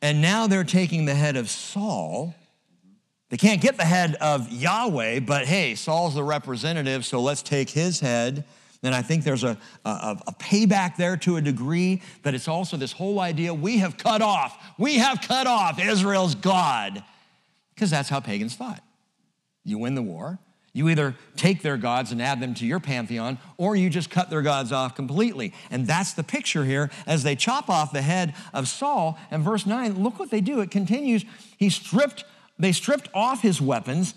[0.00, 2.32] and now they're taking the head of Saul.
[3.30, 7.70] They can't get the head of Yahweh, but hey, Saul's the representative, so let's take
[7.70, 8.44] his head
[8.86, 12.76] then I think there's a, a, a, payback there to a degree, but it's also
[12.76, 17.02] this whole idea we have cut off, we have cut off Israel's God.
[17.74, 18.82] Because that's how pagans thought.
[19.64, 20.38] You win the war,
[20.72, 24.30] you either take their gods and add them to your pantheon, or you just cut
[24.30, 25.52] their gods off completely.
[25.70, 29.18] And that's the picture here as they chop off the head of Saul.
[29.30, 30.60] And verse 9, look what they do.
[30.60, 31.24] It continues.
[31.56, 32.24] He stripped,
[32.58, 34.14] they stripped off his weapons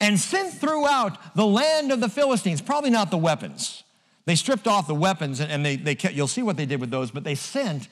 [0.00, 3.84] and sent throughout the land of the Philistines, probably not the weapons
[4.28, 6.90] they stripped off the weapons and they, they kept, you'll see what they did with
[6.90, 7.88] those, but they sent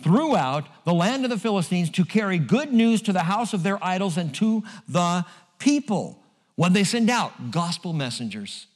[0.00, 3.84] throughout the land of the Philistines to carry good news to the house of their
[3.84, 5.24] idols and to the
[5.58, 6.22] people.
[6.54, 7.50] What they send out?
[7.50, 8.68] Gospel messengers.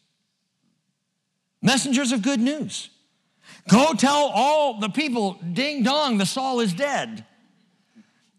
[1.63, 2.91] Messengers of good news.
[3.69, 7.25] Go tell all the people, ding dong, the Saul is dead.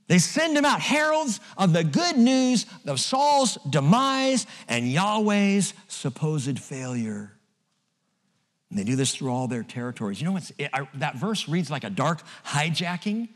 [0.08, 6.60] They send them out, heralds of the good news of Saul's demise and Yahweh's supposed
[6.60, 7.35] failure.
[8.76, 10.20] And they do this through all their territories.
[10.20, 13.30] You know what's it, I, that verse reads like a dark hijacking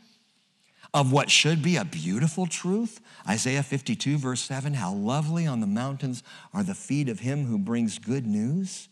[0.92, 3.00] of what should be a beautiful truth.
[3.26, 6.22] Isaiah 52, verse 7 How lovely on the mountains
[6.52, 8.90] are the feet of him who brings good news,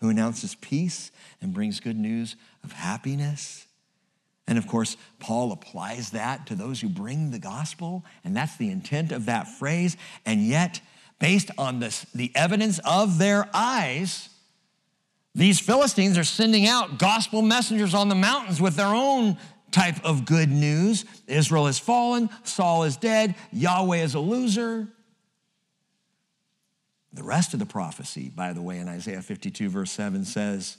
[0.00, 1.10] who announces peace
[1.42, 3.66] and brings good news of happiness.
[4.46, 8.70] And of course, Paul applies that to those who bring the gospel, and that's the
[8.70, 9.98] intent of that phrase.
[10.24, 10.80] And yet,
[11.18, 14.30] based on this, the evidence of their eyes,
[15.34, 19.36] these Philistines are sending out gospel messengers on the mountains with their own
[19.72, 21.04] type of good news.
[21.26, 24.88] Israel has fallen, Saul is dead, Yahweh is a loser.
[27.12, 30.76] The rest of the prophecy, by the way, in Isaiah 52, verse 7 says,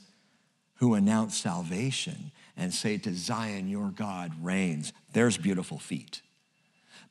[0.76, 4.94] Who announce salvation and say to Zion, Your God reigns.
[5.12, 6.22] There's beautiful feet.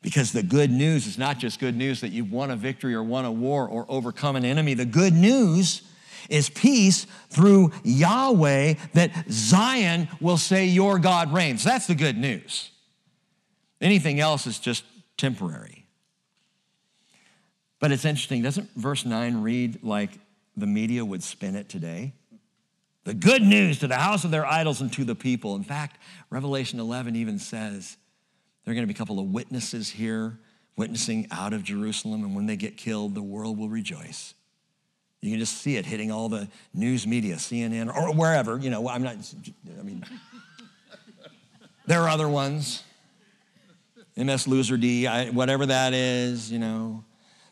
[0.01, 3.03] Because the good news is not just good news that you've won a victory or
[3.03, 4.74] won a war or overcome an enemy.
[4.74, 5.82] The good news
[6.29, 11.64] is peace through Yahweh that Zion will say, Your God reigns.
[11.64, 12.70] That's the good news.
[13.81, 14.85] Anything else is just
[15.16, 15.87] temporary.
[17.81, 20.11] But it's interesting, doesn't verse 9 read like
[20.57, 22.14] the media would spin it today?
[23.05, 25.55] The good news to the house of their idols and to the people.
[25.57, 25.99] In fact,
[26.31, 27.99] Revelation 11 even says
[28.64, 30.39] there are going to be a couple of witnesses here
[30.77, 34.35] witnessing out of Jerusalem, and when they get killed, the world will rejoice.
[35.25, 38.59] You can just see it hitting all the news media, CNN, or wherever.
[38.59, 39.16] You know, I'm not,
[39.79, 40.05] I mean,
[41.87, 42.83] there are other ones.
[44.18, 47.05] MS Loser D, I, whatever that is, you know.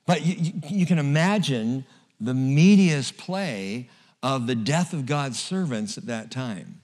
[0.07, 1.87] But you, you, you can imagine
[2.21, 3.89] the media's play
[4.23, 6.83] of the death of God's servants at that time.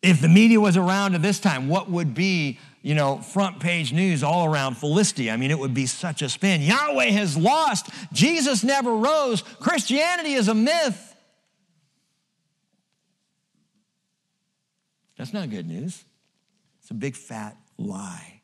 [0.00, 3.94] If the media was around at this time, what would be, you know, front page
[3.94, 5.32] news all around Philistia?
[5.32, 6.60] I mean, it would be such a spin.
[6.60, 7.88] Yahweh has lost.
[8.12, 9.40] Jesus never rose.
[9.58, 11.16] Christianity is a myth.
[15.16, 16.04] That's not good news.
[16.82, 18.42] It's a big fat lie.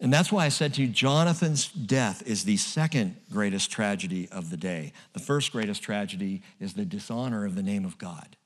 [0.00, 4.50] And that's why I said to you, Jonathan's death is the second greatest tragedy of
[4.50, 4.92] the day.
[5.12, 8.36] The first greatest tragedy is the dishonor of the name of God.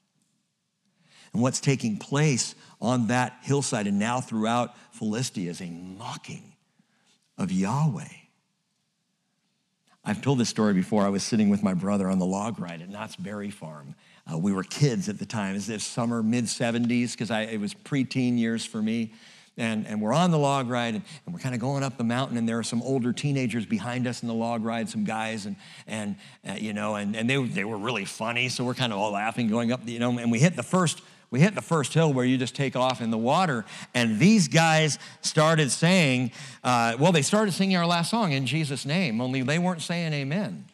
[1.34, 6.54] And what's taking place on that hillside and now throughout Philistia is a mocking
[7.36, 8.04] of Yahweh.
[10.04, 11.04] I've told this story before.
[11.04, 13.94] I was sitting with my brother on the log ride at Knott's Berry Farm.
[14.30, 15.52] Uh, we were kids at the time.
[15.52, 19.12] It was this summer, mid 70s, because it was preteen years for me
[19.56, 22.04] and, and we're on the log ride and, and we're kind of going up the
[22.04, 25.46] mountain and there are some older teenagers behind us in the log ride some guys
[25.46, 25.56] and,
[25.86, 26.16] and
[26.48, 29.12] uh, you know and, and they, they were really funny so we're kind of all
[29.12, 31.02] laughing going up you know and we hit the first
[31.34, 34.46] we hit the first hill where you just take off in the water and these
[34.46, 36.30] guys started saying
[36.62, 40.12] uh, well they started singing our last song in jesus name only they weren't saying
[40.12, 40.64] amen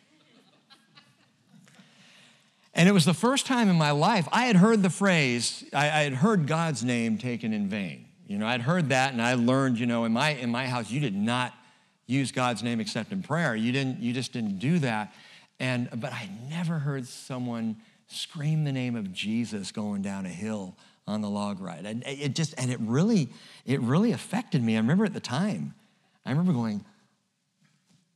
[2.74, 5.86] and it was the first time in my life I had heard the phrase, I,
[5.86, 8.04] I had heard God's name taken in vain.
[8.26, 10.90] You know, I'd heard that and I learned, you know, in my, in my house,
[10.90, 11.54] you did not
[12.06, 13.56] use God's name except in prayer.
[13.56, 15.14] You didn't, you just didn't do that.
[15.58, 17.76] And, but I never heard someone
[18.10, 21.86] scream the name of Jesus going down a hill on the log ride.
[21.86, 23.28] And it just, and it really,
[23.64, 24.74] it really affected me.
[24.74, 25.74] I remember at the time,
[26.24, 26.84] I remember going,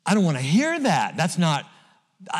[0.06, 1.16] I don't want to hear that.
[1.16, 1.66] That's not,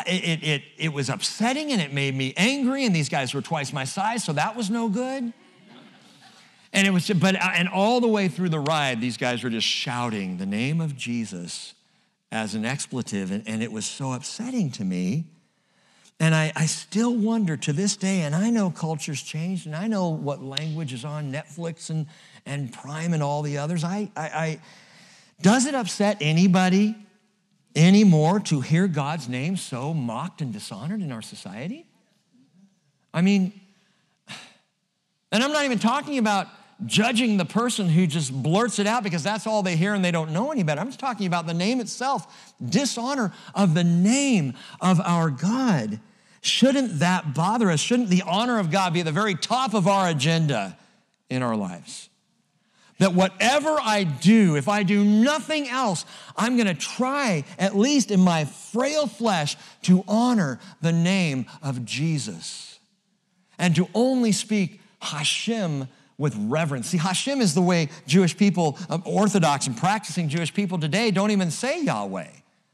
[0.07, 2.85] it, it, it was upsetting and it made me angry.
[2.85, 5.33] And these guys were twice my size, so that was no good.
[6.73, 9.51] And it was, but, uh, and all the way through the ride, these guys were
[9.51, 11.75] just shouting the name of Jesus
[12.33, 13.31] as an expletive.
[13.31, 15.27] And, and it was so upsetting to me.
[16.21, 19.89] And I, I still wonder to this day, and I know culture's changed, and I
[19.89, 22.07] know what language is on Netflix and,
[22.47, 23.83] and Prime and all the others.
[23.83, 24.61] I, I, I
[25.43, 26.95] does it upset anybody
[27.75, 31.85] anymore to hear God's name so mocked and dishonored in our society?
[33.13, 33.53] I mean,
[35.33, 36.47] and I'm not even talking about
[36.87, 40.11] judging the person who just blurts it out because that's all they hear and they
[40.11, 40.81] don't know any better.
[40.81, 46.01] I'm just talking about the name itself, dishonor of the name of our God.
[46.41, 47.81] Shouldn't that bother us?
[47.81, 50.77] Shouldn't the honor of God be at the very top of our agenda
[51.31, 52.11] in our lives?
[52.99, 56.05] That whatever I do, if I do nothing else,
[56.37, 61.85] I'm going to try, at least in my frail flesh, to honor the name of
[61.85, 62.79] Jesus
[63.59, 65.89] and to only speak Hashem
[66.19, 66.89] with reverence.
[66.89, 71.31] See, Hashem is the way Jewish people, um, Orthodox and practicing Jewish people today, don't
[71.31, 72.29] even say Yahweh.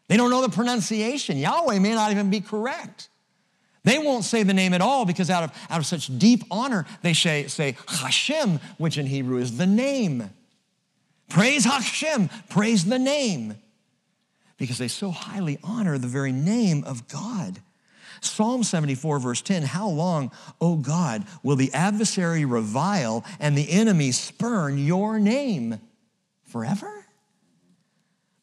[0.09, 1.39] They don't know the pronunciation.
[1.39, 3.09] Yahweh may not even be correct.
[3.85, 6.87] They won't say the name at all because out of, out of such deep honor,
[7.03, 10.31] they say, say Hashem, which in Hebrew is the name.
[11.31, 13.55] Praise Hashem, praise the name.
[14.59, 17.61] Because they so highly honor the very name of God.
[18.21, 24.13] Psalm 74, verse 10 How long, O God, will the adversary revile and the enemy
[24.13, 25.81] spurn your name?
[26.45, 27.07] Forever?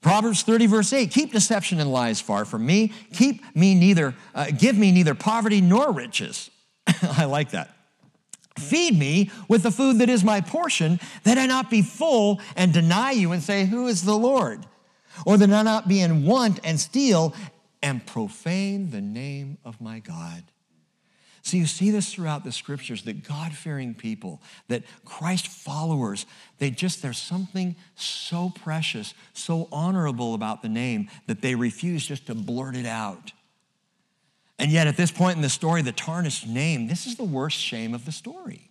[0.02, 2.94] Proverbs 30, verse 8 Keep deception and lies far from me.
[3.14, 6.50] Keep me neither, uh, give me neither poverty nor riches.
[7.02, 7.74] I like that.
[8.58, 12.74] Feed me with the food that is my portion, that I not be full and
[12.74, 14.66] deny you and say, Who is the Lord?
[15.26, 17.36] Or that I not be in want and steal
[17.88, 20.44] and profane the name of my God.
[21.42, 26.26] So you see this throughout the scriptures that God fearing people, that Christ followers,
[26.58, 32.28] they just, there's something so precious, so honorable about the name that they refuse just
[32.28, 33.32] to blurt it out.
[34.60, 37.58] And yet, at this point in the story, the tarnished name, this is the worst
[37.58, 38.70] shame of the story,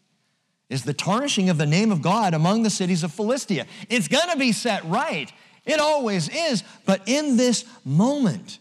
[0.68, 3.64] is the tarnishing of the name of God among the cities of Philistia.
[3.88, 5.32] It's gonna be set right.
[5.64, 6.62] It always is.
[6.84, 8.58] But in this moment,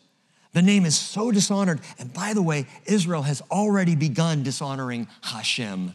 [0.56, 1.82] the name is so dishonored.
[2.00, 5.94] And by the way, Israel has already begun dishonoring Hashem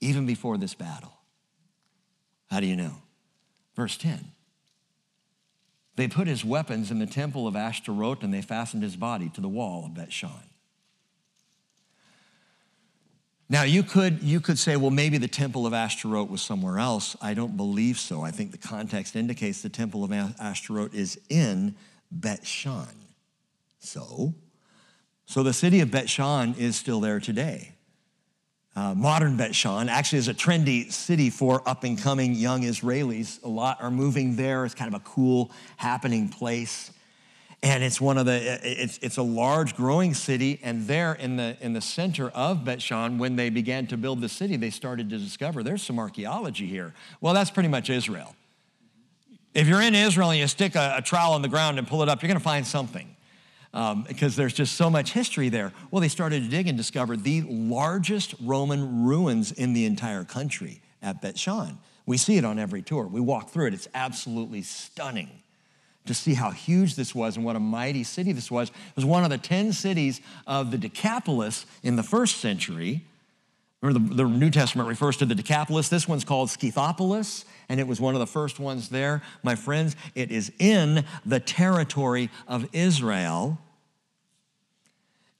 [0.00, 1.12] even before this battle.
[2.50, 2.94] How do you know?
[3.76, 4.32] Verse 10.
[5.96, 9.42] They put his weapons in the temple of Ashtaroth and they fastened his body to
[9.42, 10.48] the wall of Bethshan.
[13.50, 17.16] Now, you could, you could say, well, maybe the temple of Ashtaroth was somewhere else.
[17.20, 18.22] I don't believe so.
[18.22, 21.74] I think the context indicates the temple of Ashtaroth is in
[22.18, 22.94] Bethshan.
[23.80, 24.34] So,
[25.26, 27.72] so the city of Bethshan is still there today.
[28.76, 33.42] Uh, modern Bethshan actually is a trendy city for up and coming young Israelis.
[33.42, 34.64] A lot are moving there.
[34.64, 36.92] It's kind of a cool, happening place.
[37.62, 40.60] And it's one of the, it's, it's a large growing city.
[40.62, 44.20] And there in the, in the center of Bet Shan, when they began to build
[44.20, 46.94] the city, they started to discover there's some archaeology here.
[47.20, 48.36] Well, that's pretty much Israel.
[49.52, 52.02] If you're in Israel and you stick a, a trowel in the ground and pull
[52.02, 53.16] it up, you're going to find something.
[53.72, 55.72] Um, because there's just so much history there.
[55.92, 60.80] Well, they started to dig and discovered the largest Roman ruins in the entire country
[61.02, 61.78] at Bet Shan.
[62.04, 63.06] We see it on every tour.
[63.06, 63.74] We walk through it.
[63.74, 65.30] It's absolutely stunning
[66.06, 68.70] to see how huge this was and what a mighty city this was.
[68.70, 73.04] It was one of the 10 cities of the Decapolis in the first century.
[73.82, 75.88] Remember, the, the New Testament refers to the Decapolis.
[75.88, 79.22] This one's called Scythopolis, and it was one of the first ones there.
[79.42, 83.58] My friends, it is in the territory of Israel.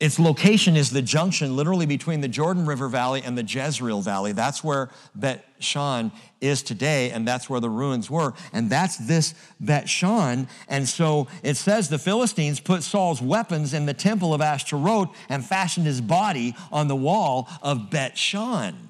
[0.00, 4.32] Its location is the junction literally between the Jordan River Valley and the Jezreel Valley.
[4.32, 8.32] That's where Bet Shan is today, and that's where the ruins were.
[8.54, 10.48] And that's this Bet Shan.
[10.68, 15.44] And so it says the Philistines put Saul's weapons in the temple of Ashtaroth and
[15.44, 18.88] fashioned his body on the wall of Bet Shan.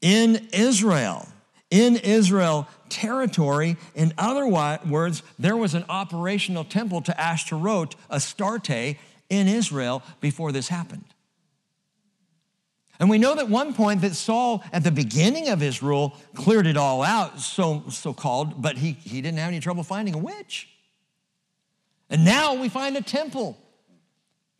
[0.00, 1.28] In Israel,
[1.70, 8.96] in Israel territory, in other words, there was an operational temple to Ashtaroth, Astarte,
[9.30, 11.04] in Israel before this happened.
[12.98, 16.66] And we know that one point that Saul, at the beginning of his rule, cleared
[16.66, 20.18] it all out, so, so called, but he, he didn't have any trouble finding a
[20.18, 20.68] witch.
[22.10, 23.56] And now we find a temple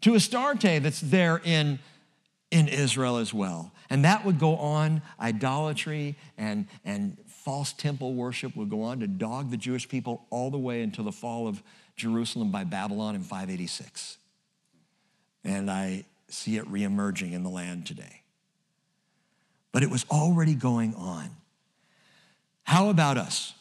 [0.00, 1.80] to Astarte that's there in,
[2.50, 3.72] in Israel as well.
[3.90, 9.06] And that would go on, idolatry and, and false temple worship would go on to
[9.06, 11.62] dog the Jewish people all the way until the fall of
[11.96, 14.16] Jerusalem by Babylon in 586
[15.44, 18.22] and I see it reemerging in the land today.
[19.72, 21.30] But it was already going on.
[22.64, 23.54] How about us?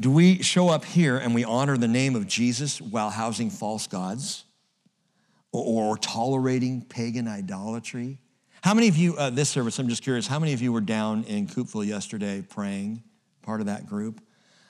[0.00, 3.86] Do we show up here and we honor the name of Jesus while housing false
[3.86, 4.44] gods
[5.50, 8.18] or, tolerating pagan idolatry?
[8.62, 10.80] How many of you, uh, this service, I'm just curious, how many of you were
[10.80, 13.02] down in Coupeville yesterday praying,
[13.42, 14.20] part of that group?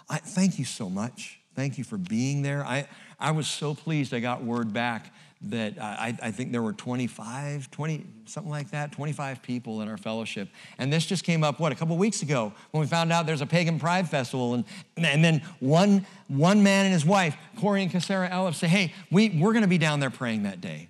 [0.09, 1.41] I, thank you so much.
[1.55, 2.65] Thank you for being there.
[2.65, 2.87] I,
[3.19, 7.71] I was so pleased I got word back that I, I, think there were 25,
[7.71, 10.49] 20, something like that, 25 people in our fellowship.
[10.79, 13.41] And this just came up, what, a couple weeks ago when we found out there's
[13.41, 14.55] a pagan pride festival.
[14.55, 14.65] And,
[14.97, 19.31] and then one, one man and his wife, Corey and Cassara Ellis, say, hey, we,
[19.31, 20.89] we're going to be down there praying that day.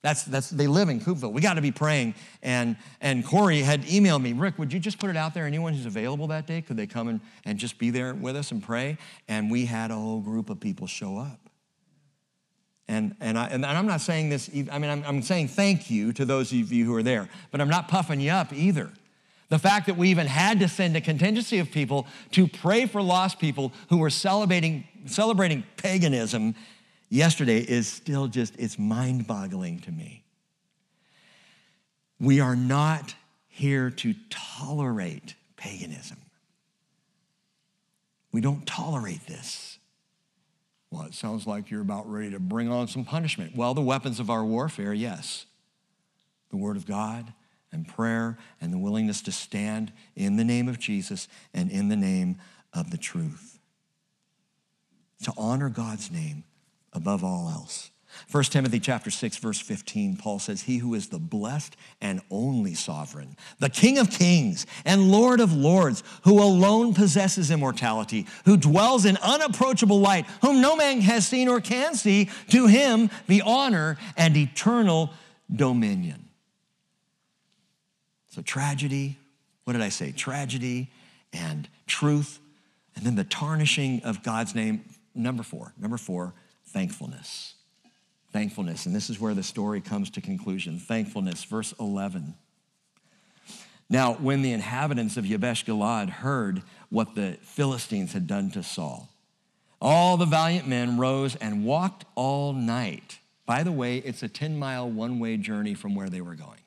[0.00, 1.32] That's, that's, they live in Coupeville.
[1.32, 2.14] We got to be praying.
[2.42, 5.46] And, and Corey had emailed me, Rick, would you just put it out there?
[5.46, 8.50] Anyone who's available that day, could they come and, and just be there with us
[8.50, 8.96] and pray?
[9.28, 11.41] And we had a whole group of people show up.
[12.92, 16.12] And, and, I, and I'm not saying this, I mean, I'm, I'm saying thank you
[16.12, 18.90] to those of you who are there, but I'm not puffing you up either.
[19.48, 23.00] The fact that we even had to send a contingency of people to pray for
[23.00, 26.54] lost people who were celebrating, celebrating paganism
[27.08, 30.22] yesterday is still just, it's mind boggling to me.
[32.20, 33.14] We are not
[33.48, 36.18] here to tolerate paganism.
[38.32, 39.71] We don't tolerate this.
[40.92, 43.56] Well, it sounds like you're about ready to bring on some punishment.
[43.56, 45.46] Well, the weapons of our warfare, yes.
[46.50, 47.32] The Word of God
[47.72, 51.96] and prayer and the willingness to stand in the name of Jesus and in the
[51.96, 52.36] name
[52.74, 53.58] of the truth.
[55.22, 56.44] To honor God's name
[56.92, 57.90] above all else.
[58.30, 62.74] 1 Timothy chapter 6 verse 15 Paul says he who is the blessed and only
[62.74, 69.04] sovereign the king of kings and lord of lords who alone possesses immortality who dwells
[69.04, 73.96] in unapproachable light whom no man has seen or can see to him be honor
[74.16, 75.10] and eternal
[75.54, 76.28] dominion.
[78.28, 79.18] So tragedy
[79.64, 80.12] what did I say?
[80.12, 80.90] Tragedy
[81.32, 82.40] and truth
[82.96, 84.84] and then the tarnishing of God's name
[85.14, 86.34] number 4 number 4
[86.66, 87.54] thankfulness
[88.32, 88.86] Thankfulness.
[88.86, 90.78] And this is where the story comes to conclusion.
[90.78, 92.34] Thankfulness, verse 11.
[93.90, 99.10] Now, when the inhabitants of Yabesh Gilad heard what the Philistines had done to Saul,
[99.80, 103.18] all the valiant men rose and walked all night.
[103.44, 106.60] By the way, it's a 10 mile one way journey from where they were going.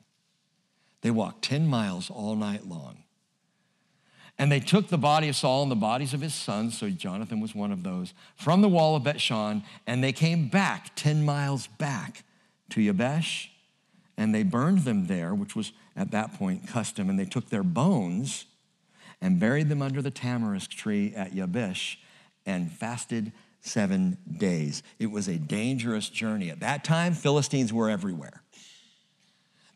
[1.00, 2.98] They walked 10 miles all night long
[4.38, 7.40] and they took the body of Saul and the bodies of his sons, so Jonathan
[7.40, 11.66] was one of those, from the wall of Bethshan, and they came back 10 miles
[11.66, 12.24] back
[12.70, 13.48] to Yabesh,
[14.16, 17.62] and they burned them there, which was at that point custom, and they took their
[17.62, 18.44] bones
[19.22, 21.96] and buried them under the tamarisk tree at Yabesh
[22.44, 24.82] and fasted seven days.
[24.98, 26.50] It was a dangerous journey.
[26.50, 28.42] At that time, Philistines were everywhere.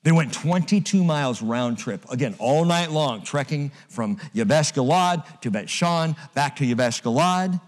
[0.03, 5.51] They went 22 miles round trip, again, all night long, trekking from Yabesh Gilad to
[5.51, 7.61] Bet Shan, back to Yabesh Gilad.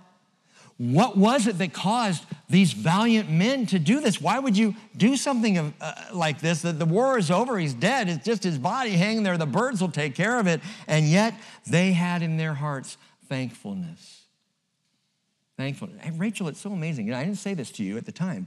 [0.79, 4.21] what was it that caused these valiant men to do this?
[4.21, 6.63] Why would you do something of, uh, like this?
[6.63, 9.83] That the war is over, he's dead, it's just his body hanging there, the birds
[9.83, 10.63] will take care of it.
[10.89, 11.35] And yet
[11.67, 12.97] they had in their hearts
[13.29, 14.23] thankfulness.
[15.59, 16.03] Thankfulness.
[16.03, 17.13] Hey, Rachel, it's so amazing.
[17.13, 18.47] I didn't say this to you at the time.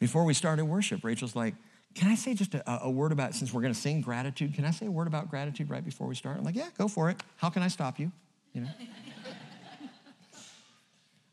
[0.00, 1.54] Before we started worship, Rachel's like,
[1.94, 4.64] Can I say just a, a word about, since we're going to sing gratitude, can
[4.64, 6.38] I say a word about gratitude right before we start?
[6.38, 7.20] I'm like, Yeah, go for it.
[7.36, 8.12] How can I stop you?
[8.52, 8.68] You know?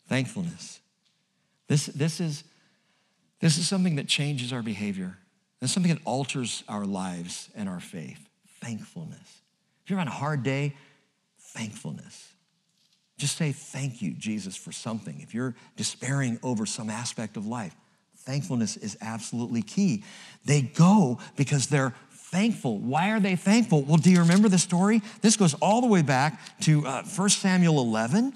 [0.07, 0.79] Thankfulness.
[1.67, 2.43] This, this, is,
[3.39, 5.17] this is something that changes our behavior.
[5.61, 8.29] It's something that alters our lives and our faith.
[8.61, 9.41] Thankfulness.
[9.83, 10.75] If you're on a hard day,
[11.39, 12.33] thankfulness.
[13.17, 15.19] Just say thank you, Jesus, for something.
[15.21, 17.75] If you're despairing over some aspect of life,
[18.27, 20.03] thankfulness is absolutely key.
[20.45, 22.77] They go because they're thankful.
[22.77, 23.83] Why are they thankful?
[23.83, 25.01] Well, do you remember the story?
[25.21, 28.35] This goes all the way back to uh, 1 Samuel 11.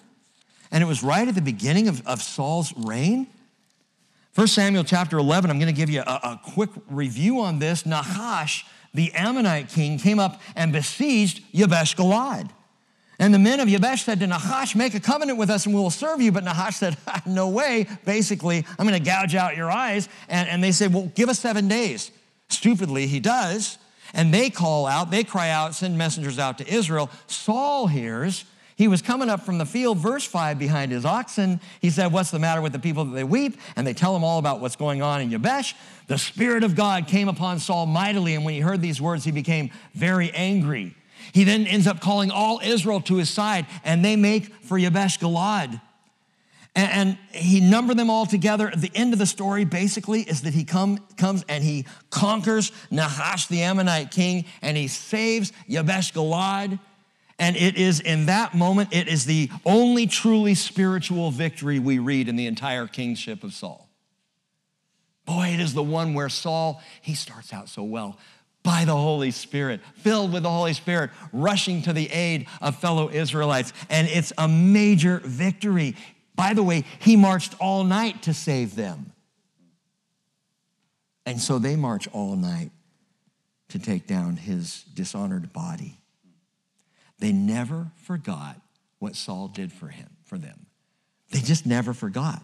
[0.72, 3.28] And it was right at the beginning of, of Saul's reign.
[4.36, 7.86] 1 Samuel chapter 11, I'm going to give you a, a quick review on this.
[7.86, 12.50] Nahash, the Ammonite king, came up and besieged Yabesh Galad.
[13.22, 15.80] And the men of Yabesh said to Nahash, Make a covenant with us and we
[15.80, 16.32] will serve you.
[16.32, 16.98] But Nahash said,
[17.28, 17.88] No way.
[18.04, 20.10] Basically, I'm going to gouge out your eyes.
[20.28, 22.10] And, and they said, Well, give us seven days.
[22.50, 23.78] Stupidly, he does.
[24.14, 27.10] And they call out, they cry out, send messengers out to Israel.
[27.28, 28.44] Saul hears
[28.76, 31.62] he was coming up from the field, verse 5, behind his oxen.
[31.80, 33.60] He said, What's the matter with the people that they weep?
[33.76, 35.76] And they tell him all about what's going on in Yabesh.
[36.08, 39.32] The Spirit of God came upon Saul mightily, and when he heard these words, he
[39.32, 40.96] became very angry.
[41.34, 45.20] He then ends up calling all Israel to his side, and they make for Yabesh
[45.20, 45.82] Galad.
[46.74, 48.72] And, he numbered them all together.
[48.76, 53.48] The end of the story, basically, is that he come, comes and he conquers Nahash,
[53.48, 56.80] the Ammonite king, and he saves Yabesh Galad.
[57.40, 62.30] And it is in that moment, it is the only truly spiritual victory we read
[62.30, 63.90] in the entire kingship of Saul.
[65.26, 68.18] Boy, it is the one where Saul, he starts out so well
[68.64, 73.10] by the Holy Spirit, filled with the Holy Spirit, rushing to the aid of fellow
[73.10, 73.74] Israelites.
[73.90, 75.96] And it's a major victory.
[76.36, 79.14] By the way, he marched all night to save them.
[81.26, 82.72] And so they march all night
[83.70, 85.98] to take down his dishonored body.
[87.20, 88.60] They never forgot
[89.00, 90.66] what Saul did for him, for them.
[91.32, 92.44] They just never forgot.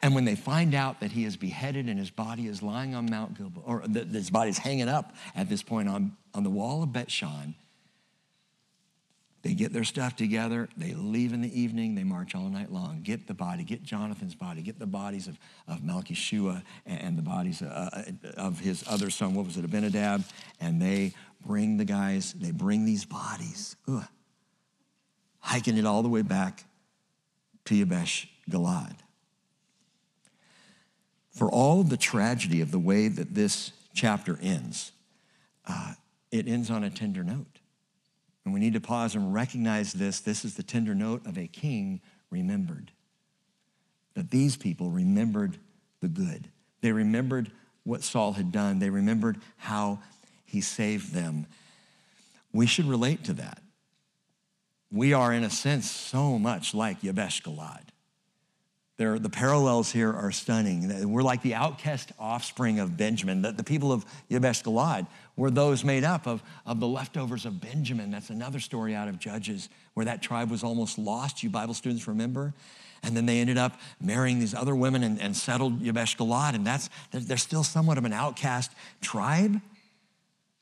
[0.00, 3.10] And when they find out that he is beheaded and his body is lying on
[3.10, 6.50] Mount Gilboa, or that his body is hanging up at this point on, on the
[6.50, 7.54] wall of Bet Shan,
[9.42, 13.02] they get their stuff together, they leave in the evening, they march all night long,
[13.02, 17.22] get the body, get Jonathan's body, get the bodies of, of Malchishua and, and the
[17.22, 18.02] bodies of, uh,
[18.36, 20.24] of his other son, what was it, Abinadab,
[20.60, 21.14] and they
[21.46, 24.04] bring the guys, they bring these bodies, ugh,
[25.38, 26.64] hiking it all the way back
[27.64, 28.96] to Yabesh Galad.
[31.38, 34.90] For all the tragedy of the way that this chapter ends,
[35.68, 35.94] uh,
[36.32, 37.60] it ends on a tender note.
[38.44, 40.18] And we need to pause and recognize this.
[40.18, 42.90] This is the tender note of a king remembered.
[44.14, 45.58] That these people remembered
[46.00, 46.48] the good.
[46.80, 47.52] They remembered
[47.84, 48.80] what Saul had done.
[48.80, 50.00] They remembered how
[50.44, 51.46] he saved them.
[52.52, 53.62] We should relate to that.
[54.90, 57.84] We are, in a sense, so much like Yabesh Galad.
[58.98, 61.08] There, the parallels here are stunning.
[61.12, 63.42] We're like the outcast offspring of Benjamin.
[63.42, 67.60] The, the people of Yabesh Galad were those made up of, of the leftovers of
[67.60, 68.10] Benjamin.
[68.10, 71.44] That's another story out of Judges where that tribe was almost lost.
[71.44, 72.54] You Bible students remember?
[73.04, 76.56] And then they ended up marrying these other women and, and settled Yabesh Galad.
[76.56, 79.60] And that's, they're still somewhat of an outcast tribe.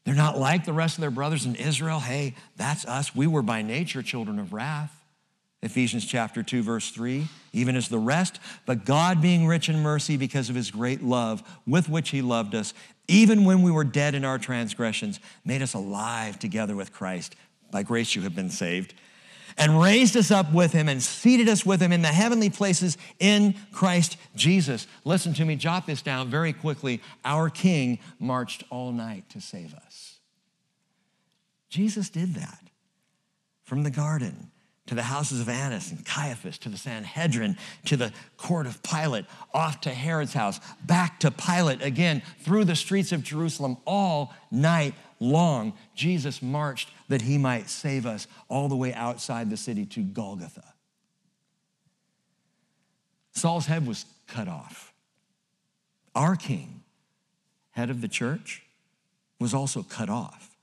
[0.05, 2.01] They're not like the rest of their brothers in Israel.
[2.01, 3.15] Hey, that's us.
[3.15, 4.96] We were by nature children of wrath.
[5.63, 10.17] Ephesians chapter 2, verse 3, even as the rest, but God being rich in mercy
[10.17, 12.75] because of his great love with which he loved us,
[13.09, 17.35] even when we were dead in our transgressions, made us alive together with Christ.
[17.71, 18.95] By grace you have been saved
[19.59, 22.99] and raised us up with him and seated us with him in the heavenly places
[23.19, 24.87] in Christ Jesus.
[25.05, 27.01] Listen to me, jot this down very quickly.
[27.25, 30.19] Our King marched all night to save us.
[31.69, 32.61] Jesus did that
[33.65, 34.51] from the garden
[34.87, 37.57] to the houses of Annas and Caiaphas, to the Sanhedrin,
[37.87, 42.77] to the court of Pilate, off to Herod's house, back to Pilate again, through the
[42.77, 45.73] streets of Jerusalem all night long.
[45.95, 50.65] Jesus marched that he might save us all the way outside the city to Golgotha.
[53.33, 54.93] Saul's head was cut off.
[56.15, 56.83] Our king,
[57.73, 58.63] head of the church,
[59.39, 60.57] was also cut off.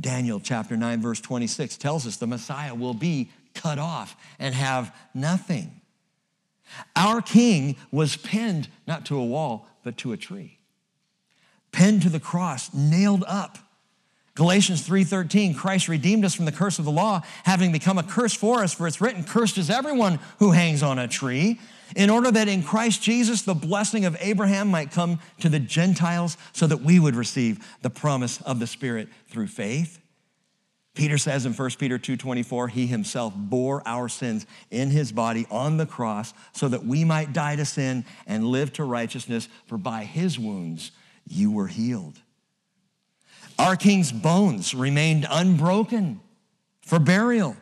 [0.00, 3.30] Daniel chapter 9, verse 26 tells us the Messiah will be
[3.60, 5.80] cut off and have nothing.
[6.96, 10.58] Our king was pinned not to a wall, but to a tree.
[11.72, 13.58] Pinned to the cross, nailed up.
[14.34, 18.32] Galatians 3:13 Christ redeemed us from the curse of the law having become a curse
[18.32, 21.58] for us for it's written cursed is everyone who hangs on a tree
[21.96, 26.36] in order that in Christ Jesus the blessing of Abraham might come to the Gentiles
[26.52, 29.98] so that we would receive the promise of the spirit through faith.
[30.98, 35.76] Peter says in 1 Peter 2:24 he himself bore our sins in his body on
[35.76, 40.02] the cross so that we might die to sin and live to righteousness for by
[40.02, 40.90] his wounds
[41.24, 42.20] you were healed.
[43.60, 46.20] Our king's bones remained unbroken
[46.80, 47.56] for burial.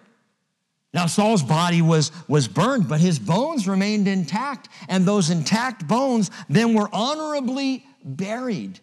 [0.94, 6.30] Now, Saul's body was, was burned, but his bones remained intact, and those intact bones
[6.48, 8.80] then were honorably buried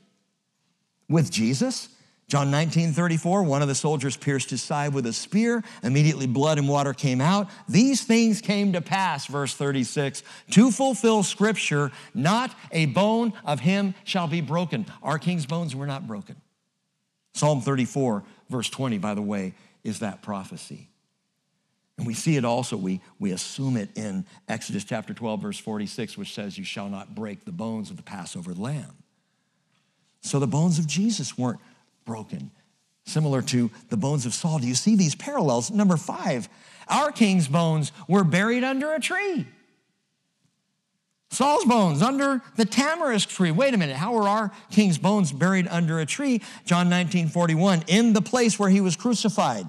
[1.10, 1.89] with Jesus.
[2.34, 5.63] John 19, 34, one of the soldiers pierced his side with a spear.
[5.84, 7.47] Immediately, blood and water came out.
[7.69, 13.93] These things came to pass, verse 36, to fulfill scripture, not a bone of him
[14.03, 14.88] shall be broken.
[15.03, 16.36] Our king's bones were not broken.
[17.36, 19.53] Psalm 34, verse 20, by the way,
[19.84, 20.89] is that prophecy.
[21.99, 26.17] And we see it also, we, we assume it in Exodus chapter 12, verse 46,
[26.17, 28.95] which says, You shall not break the bones of the Passover lamb.
[30.21, 31.59] So the bones of Jesus weren't
[32.06, 32.51] broken,
[33.06, 34.60] similar to the bones of Saul.
[34.60, 35.72] Do you see these parallels?
[35.72, 36.49] Number five,
[36.88, 39.47] our king's bones were buried under a tree.
[41.34, 43.49] Saul's bones under the tamarisk tree.
[43.49, 46.41] Wait a minute, how were our king's bones buried under a tree?
[46.64, 49.68] John 19, 41, in the place where he was crucified,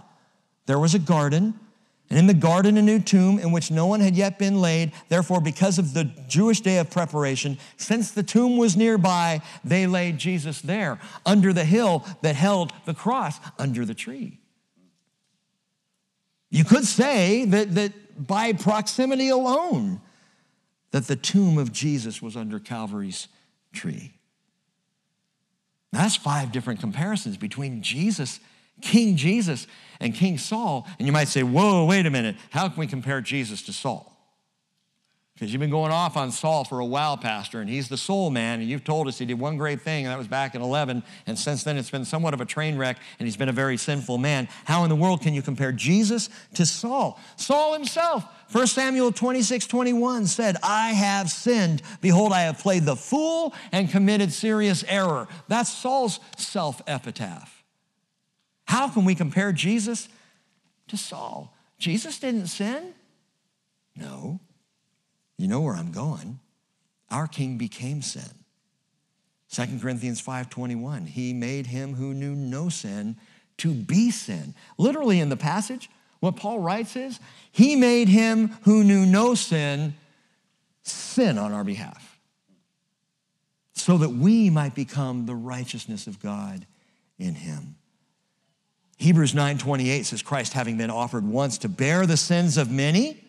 [0.66, 1.58] there was a garden,
[2.14, 4.92] and in the garden a new tomb in which no one had yet been laid.
[5.08, 10.18] Therefore, because of the Jewish day of preparation, since the tomb was nearby, they laid
[10.18, 14.38] Jesus there, under the hill that held the cross, under the tree.
[16.50, 17.92] You could say that, that
[18.28, 20.00] by proximity alone,
[20.92, 23.26] that the tomb of Jesus was under Calvary's
[23.72, 24.14] tree.
[25.90, 28.38] That's five different comparisons between Jesus,
[28.80, 29.66] King Jesus,
[30.00, 30.86] and King Saul.
[30.98, 32.36] And you might say, whoa, wait a minute.
[32.50, 34.14] How can we compare Jesus to Saul?
[35.34, 38.30] Because you've been going off on Saul for a while, Pastor, and he's the soul
[38.30, 40.62] man, and you've told us he did one great thing, and that was back in
[40.62, 43.52] 11, and since then it's been somewhat of a train wreck, and he's been a
[43.52, 44.46] very sinful man.
[44.64, 47.18] How in the world can you compare Jesus to Saul?
[47.34, 51.82] Saul himself, 1 Samuel 26, 21 said, I have sinned.
[52.00, 55.26] Behold, I have played the fool and committed serious error.
[55.48, 57.53] That's Saul's self epitaph.
[58.66, 60.08] How can we compare Jesus
[60.88, 61.54] to Saul?
[61.78, 62.94] Jesus didn't sin.
[63.96, 64.40] No.
[65.36, 66.40] You know where I'm going.
[67.10, 68.30] Our king became sin.
[69.50, 73.16] 2 Corinthians 5:21, he made him who knew no sin
[73.58, 74.54] to be sin.
[74.78, 75.88] Literally in the passage,
[76.18, 77.20] what Paul writes is,
[77.52, 79.94] he made him who knew no sin
[80.82, 82.18] sin on our behalf,
[83.74, 86.66] so that we might become the righteousness of God
[87.18, 87.76] in him.
[88.96, 93.20] Hebrews 9:28 says Christ having been offered once to bear the sins of many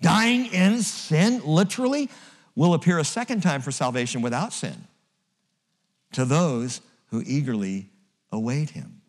[0.00, 2.10] dying in sin, literally,
[2.54, 4.86] will appear a second time for salvation without sin
[6.12, 7.88] to those who eagerly
[8.30, 9.00] await him.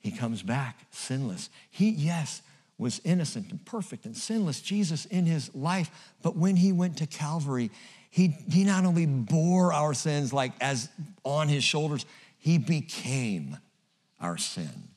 [0.00, 1.48] He comes back sinless.
[1.70, 2.42] He, yes,
[2.78, 5.90] was innocent and perfect and sinless, Jesus in his life,
[6.22, 7.70] but when he went to Calvary,
[8.10, 10.88] he, he not only bore our sins like as
[11.22, 12.06] on his shoulders,
[12.38, 13.58] he became
[14.20, 14.88] our sin,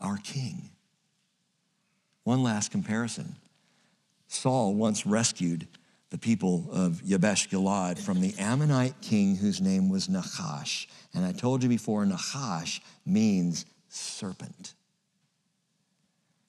[0.00, 0.70] our king.
[2.24, 3.36] One last comparison.
[4.28, 5.68] Saul once rescued
[6.10, 10.88] the people of Yabesh Gilad from the Ammonite king whose name was Nahash.
[11.14, 14.74] And I told you before, Nahash means serpent.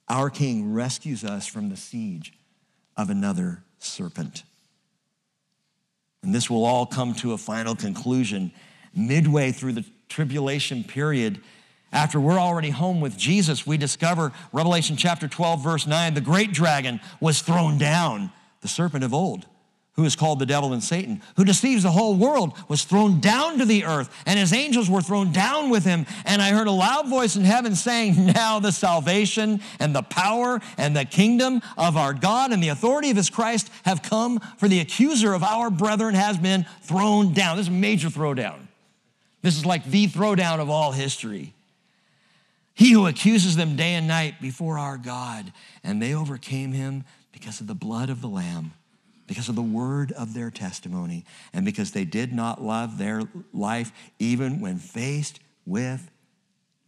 [0.10, 2.34] Our king rescues us from the siege
[2.96, 4.44] of another serpent.
[6.24, 8.52] And this will all come to a final conclusion
[8.96, 11.42] midway through the tribulation period
[11.92, 16.52] after we're already home with Jesus, we discover Revelation chapter 12, verse 9 the great
[16.52, 18.32] dragon was thrown down,
[18.62, 19.46] the serpent of old,
[19.94, 23.58] who is called the devil and Satan, who deceives the whole world, was thrown down
[23.60, 26.06] to the earth, and his angels were thrown down with him.
[26.26, 30.60] And I heard a loud voice in heaven saying, Now the salvation and the power
[30.78, 34.68] and the kingdom of our God and the authority of his Christ have come, for
[34.68, 37.58] the accuser of our brethren has been thrown down.
[37.58, 38.68] This is a major throwdown.
[39.42, 41.54] This is like the throwdown of all history.
[42.78, 45.52] He who accuses them day and night before our God.
[45.84, 48.72] And they overcame him because of the blood of the Lamb,
[49.26, 53.92] because of the word of their testimony, and because they did not love their life
[54.20, 56.12] even when faced with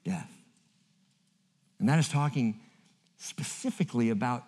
[0.03, 0.31] death.
[1.79, 2.59] And that is talking
[3.17, 4.43] specifically about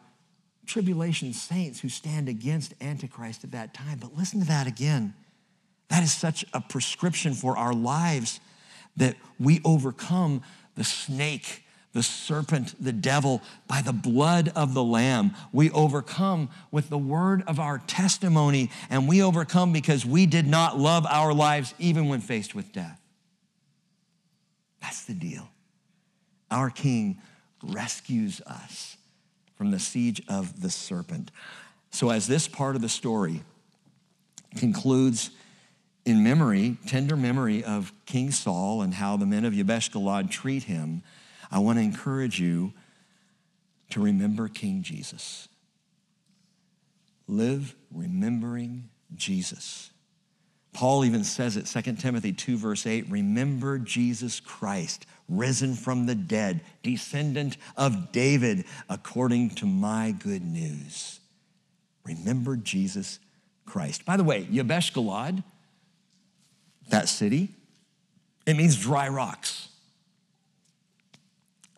[0.68, 3.98] tribulation saints who stand against Antichrist at that time.
[4.00, 5.16] But listen to that again.
[5.90, 8.40] That is such a prescription for our lives
[8.98, 10.42] that we overcome
[10.76, 11.64] the snake,
[11.94, 15.36] the serpent, the devil by the blood of the Lamb.
[15.52, 20.80] We overcome with the word of our testimony, and we overcome because we did not
[20.80, 23.00] love our lives even when faced with death.
[24.82, 25.50] That's the deal.
[26.50, 27.22] Our King
[27.64, 28.98] rescues us
[29.56, 31.32] from the siege of the serpent.
[31.92, 33.44] So, as this part of the story
[34.58, 35.30] concludes
[36.06, 40.64] in memory, tender memory of King Saul and how the men of Yabesh Galad treat
[40.64, 41.04] him,
[41.52, 42.74] I want to encourage you
[43.92, 45.48] to remember King Jesus.
[47.28, 49.92] Live remembering Jesus.
[50.74, 56.16] Paul even says it, 2 Timothy 2, verse 8 remember Jesus Christ, risen from the
[56.16, 61.20] dead, descendant of David, according to my good news.
[62.06, 63.20] Remember Jesus
[63.66, 64.06] Christ.
[64.06, 65.44] By the way, Yabesh Galad,
[66.92, 67.50] that city,
[68.46, 69.70] it means dry rocks.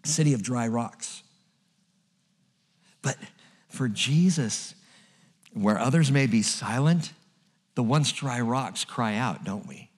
[0.04, 1.24] City of dry rocks.
[3.02, 3.18] But
[3.70, 4.76] for Jesus,
[5.54, 7.14] where others may be silent,
[7.76, 9.90] the once dry rocks cry out, don't we?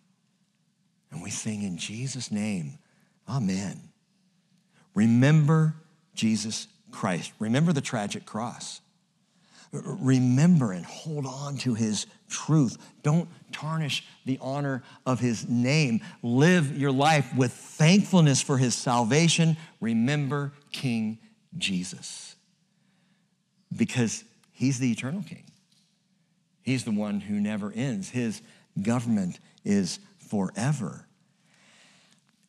[1.11, 2.78] And we sing in Jesus' name,
[3.28, 3.89] Amen.
[4.93, 5.76] Remember
[6.13, 7.34] Jesus Christ.
[7.39, 8.82] Remember the tragic cross.
[9.72, 12.78] Remember and hold on to his truth.
[13.03, 16.01] Don't tarnish the honor of his name.
[16.22, 19.57] Live your life with thankfulness for his salvation.
[19.82, 21.20] Remember King
[21.57, 22.36] Jesus
[23.76, 25.43] because he's the eternal king.
[26.61, 28.09] He's the one who never ends.
[28.09, 28.41] His
[28.82, 31.05] government is forever.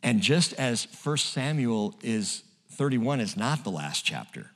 [0.02, 2.42] And just as 1 Samuel is
[2.72, 4.50] 31 is not the last chapter,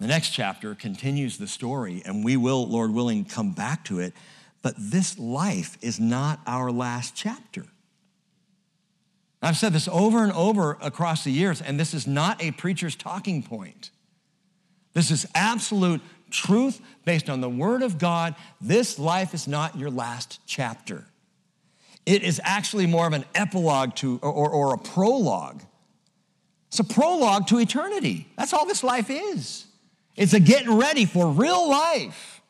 [0.00, 4.12] the next chapter continues the story, and we will, Lord willing, come back to it.
[4.62, 7.64] But this life is not our last chapter.
[9.42, 12.96] I've said this over and over across the years, and this is not a preacher's
[12.96, 13.90] talking point.
[14.94, 18.34] This is absolute truth based on the Word of God.
[18.60, 21.04] This life is not your last chapter.
[22.06, 25.62] It is actually more of an epilogue to, or, or, or a prologue.
[26.68, 28.26] It's a prologue to eternity.
[28.36, 29.66] That's all this life is.
[30.16, 32.42] It's a getting ready for real life.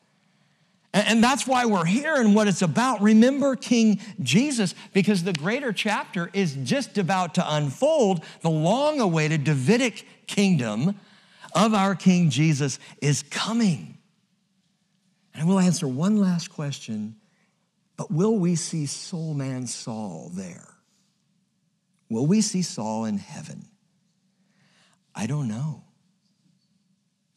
[0.93, 3.01] And that's why we're here and what it's about.
[3.01, 8.23] Remember King Jesus, because the greater chapter is just about to unfold.
[8.41, 10.95] The long awaited Davidic kingdom
[11.53, 13.97] of our King Jesus is coming.
[15.33, 17.17] And I will answer one last question,
[17.97, 20.75] but will we see soul man Saul there?
[22.09, 23.65] Will we see Saul in heaven?
[25.13, 25.84] I don't know.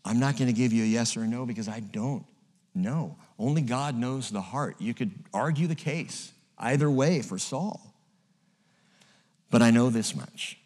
[0.09, 2.25] I'm not going to give you a yes or a no because I don't
[2.75, 3.17] know.
[3.39, 4.77] Only God knows the heart.
[4.79, 7.95] You could argue the case either way for Saul.
[9.51, 10.59] But I know this much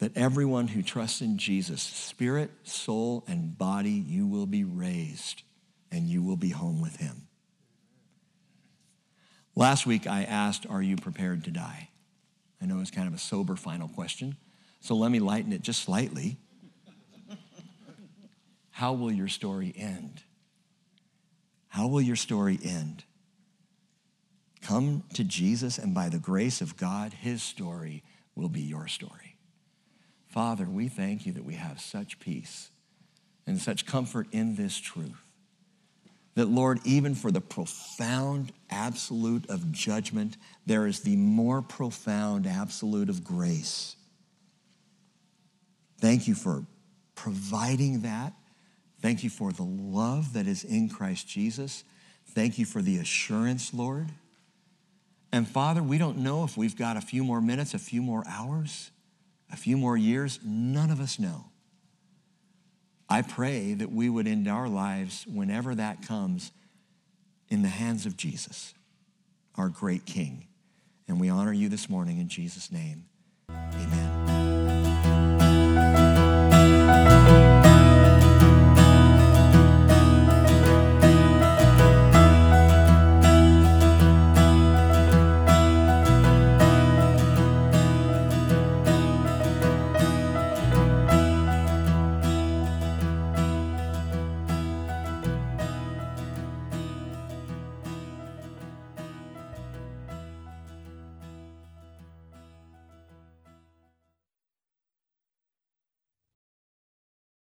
[0.00, 5.42] that everyone who trusts in Jesus, spirit, soul, and body, you will be raised
[5.90, 7.26] and you will be home with him.
[9.56, 11.88] Last week I asked, Are you prepared to die?
[12.62, 14.36] I know it's kind of a sober final question,
[14.80, 16.36] so let me lighten it just slightly.
[18.78, 20.22] How will your story end?
[21.66, 23.02] How will your story end?
[24.62, 28.04] Come to Jesus, and by the grace of God, his story
[28.36, 29.34] will be your story.
[30.28, 32.70] Father, we thank you that we have such peace
[33.48, 35.24] and such comfort in this truth.
[36.36, 43.08] That, Lord, even for the profound absolute of judgment, there is the more profound absolute
[43.08, 43.96] of grace.
[46.00, 46.64] Thank you for
[47.16, 48.34] providing that
[49.00, 51.84] Thank you for the love that is in Christ Jesus.
[52.30, 54.08] Thank you for the assurance, Lord.
[55.32, 58.24] And Father, we don't know if we've got a few more minutes, a few more
[58.26, 58.90] hours,
[59.52, 60.40] a few more years.
[60.44, 61.46] None of us know.
[63.08, 66.52] I pray that we would end our lives, whenever that comes,
[67.48, 68.74] in the hands of Jesus,
[69.56, 70.46] our great King.
[71.06, 73.06] And we honor you this morning in Jesus' name.
[73.50, 74.07] Amen.